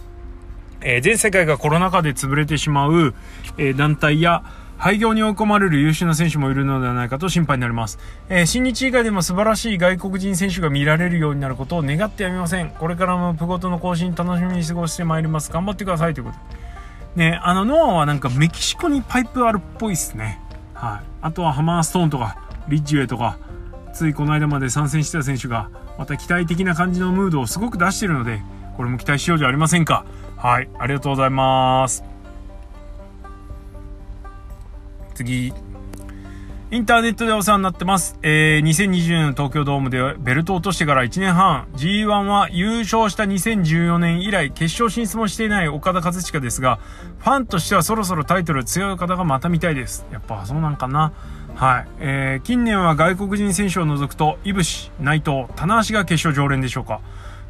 [0.81, 3.13] えー、全世界がコロナ禍で潰れてしまう、
[3.59, 4.43] え、団体や、
[4.81, 7.99] 廃業に追い込まれる優秀な選手もいるのではないかと心配になります。
[8.29, 12.71] えー、新日以外でも素晴らしい外国人選手が見られるようになることを願ってやみません。
[12.71, 15.51] これからもプゴトの更新楽しみに過ごしてまいります。
[15.51, 16.37] 頑張ってくださいということ
[17.15, 17.29] で。
[17.29, 20.41] ね、あの、ノアはなんかメキシコにパイプあるっぽいっすね。
[20.73, 20.99] はい。
[21.21, 23.37] あとはハマーストーンとか、リッジウェイとか、
[23.93, 25.69] ついこの間まで参戦してた選手が、
[25.99, 28.41] また期待的な感じのムードをすごく出してるので、
[28.77, 30.05] これも期待しようじゃありませんか。
[30.37, 30.67] はい。
[30.79, 32.10] ありがとうございます。
[35.23, 35.53] 次。
[36.73, 38.17] インターネットでお世話になってます。
[38.23, 46.79] えー、2020年の東京ドームでベルトを落としてから1年半、G1 は優勝した2014年以来、決勝進出もしていない岡田和親ですが、
[47.19, 50.05] ファンとしてはそろそろタイトル強い方がまた見たいです。
[50.13, 51.11] やっぱそうなんかな。
[51.55, 51.87] はい。
[51.99, 57.01] えー、近年は外国人選手を除くと、いぶし、内藤、棚橋が決勝常連でしょうか。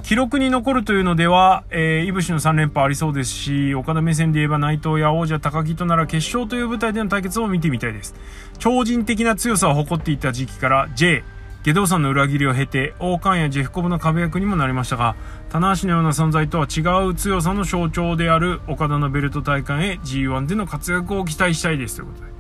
[0.04, 8.16] 記録に残るというのでは、えー、いぶしの3連覇ありそうですし、岡田目線で言えば内藤や王者高木となら決勝という舞台での対決を見てみたいです。
[8.58, 11.24] 超人的な強さを誇っていた時期から J、
[11.64, 15.16] 下道さんの裏切りを経て、王冠やジェフコブの壁役にもなりましたが、
[15.50, 21.98] 棚橋のような存在とは違う強さの象徴である岡田のベルト大会へ G1 での活躍を期待したいです。
[21.98, 22.32] ということで。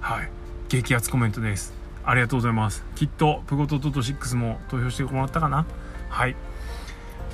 [0.00, 0.30] はい。
[0.70, 1.74] 激アツコメントです。
[2.04, 2.84] ありがとうございます。
[2.94, 5.66] きっと、プゴトトト6も投票してもらったかな
[6.08, 6.34] はい。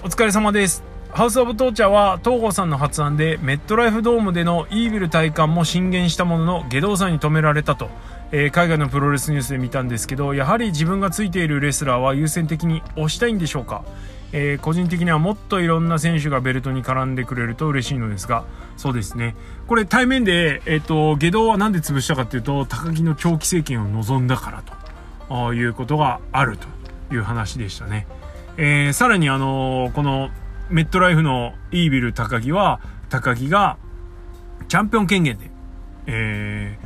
[0.02, 0.84] お疲れ様です。
[1.10, 7.88] ハウス・オブ・トーチャーは東郷さんの発案でメットライフドームでのイービル体感も進言したものの下道さんに止められたと、
[8.32, 13.84] えー、海外のプロレスニュースで見たんですけどやはり自分がついているレスラーは優先的に推したいんでしょうか、
[14.32, 18.44] えー、個人的にはもっといろんな選手がベルトに絡んでくれると嬉しいのですが
[18.76, 19.34] そうですね。
[19.66, 24.76] これ対面で、えーと、下道は何で潰したかっていうと高木の長期政権を望んだからと。
[25.54, 26.68] いうことがあると
[27.12, 28.06] いう話でしたね、
[28.56, 30.30] えー、さらにあのこの
[30.70, 33.76] メットライフのイービル高木は高木が
[34.68, 35.50] チャンピオン権限で、
[36.06, 36.78] え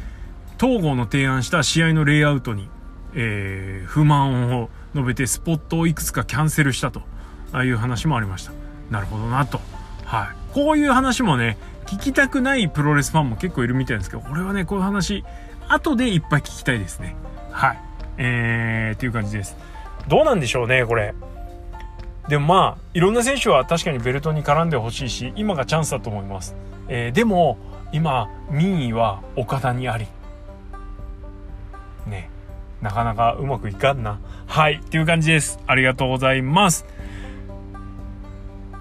[0.57, 2.69] ー、東郷の提案した試合のレイアウトに、
[3.15, 7.03] えー、不満を述べてスポットをいくつかキャンセルしたと
[7.63, 8.53] いう話もありました。
[8.91, 9.61] なるほどなと。
[10.05, 10.53] はい。
[10.53, 11.57] こういう話もね、
[11.87, 15.25] 聞きたくないプロレスファンも結構いるみたいですけど、俺はね、こういう話、
[15.69, 17.17] 後でいっぱい聞きたいですね。
[17.53, 17.79] はい。
[18.19, 19.57] えー、っていう感じです。
[20.09, 21.15] どうなんでしょうね、これ。
[22.29, 26.55] でもまあ、いろんな選手は確かにベルトに絡んでほしいし、今がチャンスだと思います。
[26.89, 27.59] えー、でも、
[27.93, 30.07] 今民意は岡田にあり。
[32.07, 32.31] ね
[32.81, 34.21] なかなかうまくいかんな。
[34.47, 35.61] はいっていう感じです。
[35.67, 36.87] ありがとうございます。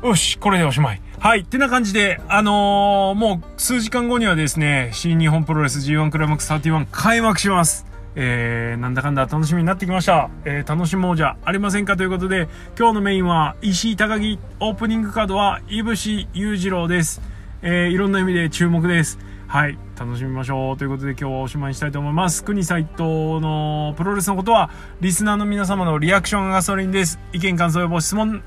[0.04, 1.02] よしこれでおしまい。
[1.20, 7.89] はいってな感じであのー、もう数時間後にはですね新日本プロレス G1 クライマックス31開幕します。
[8.22, 10.30] えー、なんだかんだ楽しみになってきました。
[10.44, 17.22] えー、楽しもうじゃありませんかということで、今日のメインは石井高木、オープニングカードは、いぶし裕次郎です。
[17.62, 19.20] えー、いろんな意味で注目です。
[19.48, 19.78] はい。
[19.98, 20.78] 楽しみましょう。
[20.78, 22.44] ということで今日はおしまいにしたいと思います。
[22.44, 23.04] 国斎藤
[23.40, 27.20] のプロレスのことは、リスナーの皆様のリアクションガソリンです。
[27.32, 28.44] 意見、感想、予防、質問、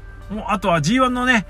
[0.49, 1.47] あとは G1 のね、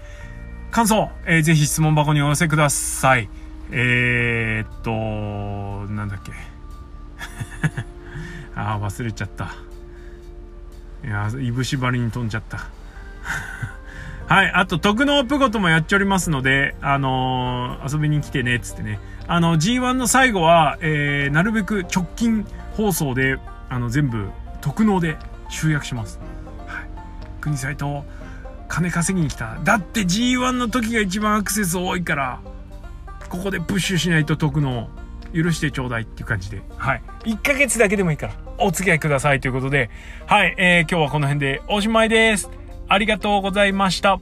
[0.70, 3.28] 感想、えー、ぜひ質問箱にお寄せください。
[3.72, 7.91] えー、っと、なんだっけ。
[8.62, 9.54] ああ、忘れちゃった。
[11.04, 12.58] いや、いぶしばりに飛んじゃった。
[14.32, 14.52] はい。
[14.52, 19.00] あと、徳能プゴともやっておりますので、あのー、遊びに来てねっ、つってね。
[19.26, 22.46] あの、G1 の最後は、えー、なるべく直近
[22.76, 23.38] 放送で、
[23.68, 25.16] あの、全部、特納で
[25.48, 26.20] 集約します。
[26.68, 26.88] はい。
[27.40, 28.02] 国斎藤、
[28.68, 29.58] 金稼ぎに来た。
[29.64, 32.40] だって G1 の時が一番アクセス多いから、
[33.28, 34.88] ここでプッシュしないと特納、
[35.34, 36.62] 許してちょうだいっていう感じで。
[36.76, 37.02] はい。
[37.24, 39.90] 1ヶ月だけでもいいから、お付き合いくださいということで、
[40.26, 40.54] はい。
[40.58, 42.50] えー、今日はこの辺でおしまいです。
[42.88, 44.20] ありがとうございました。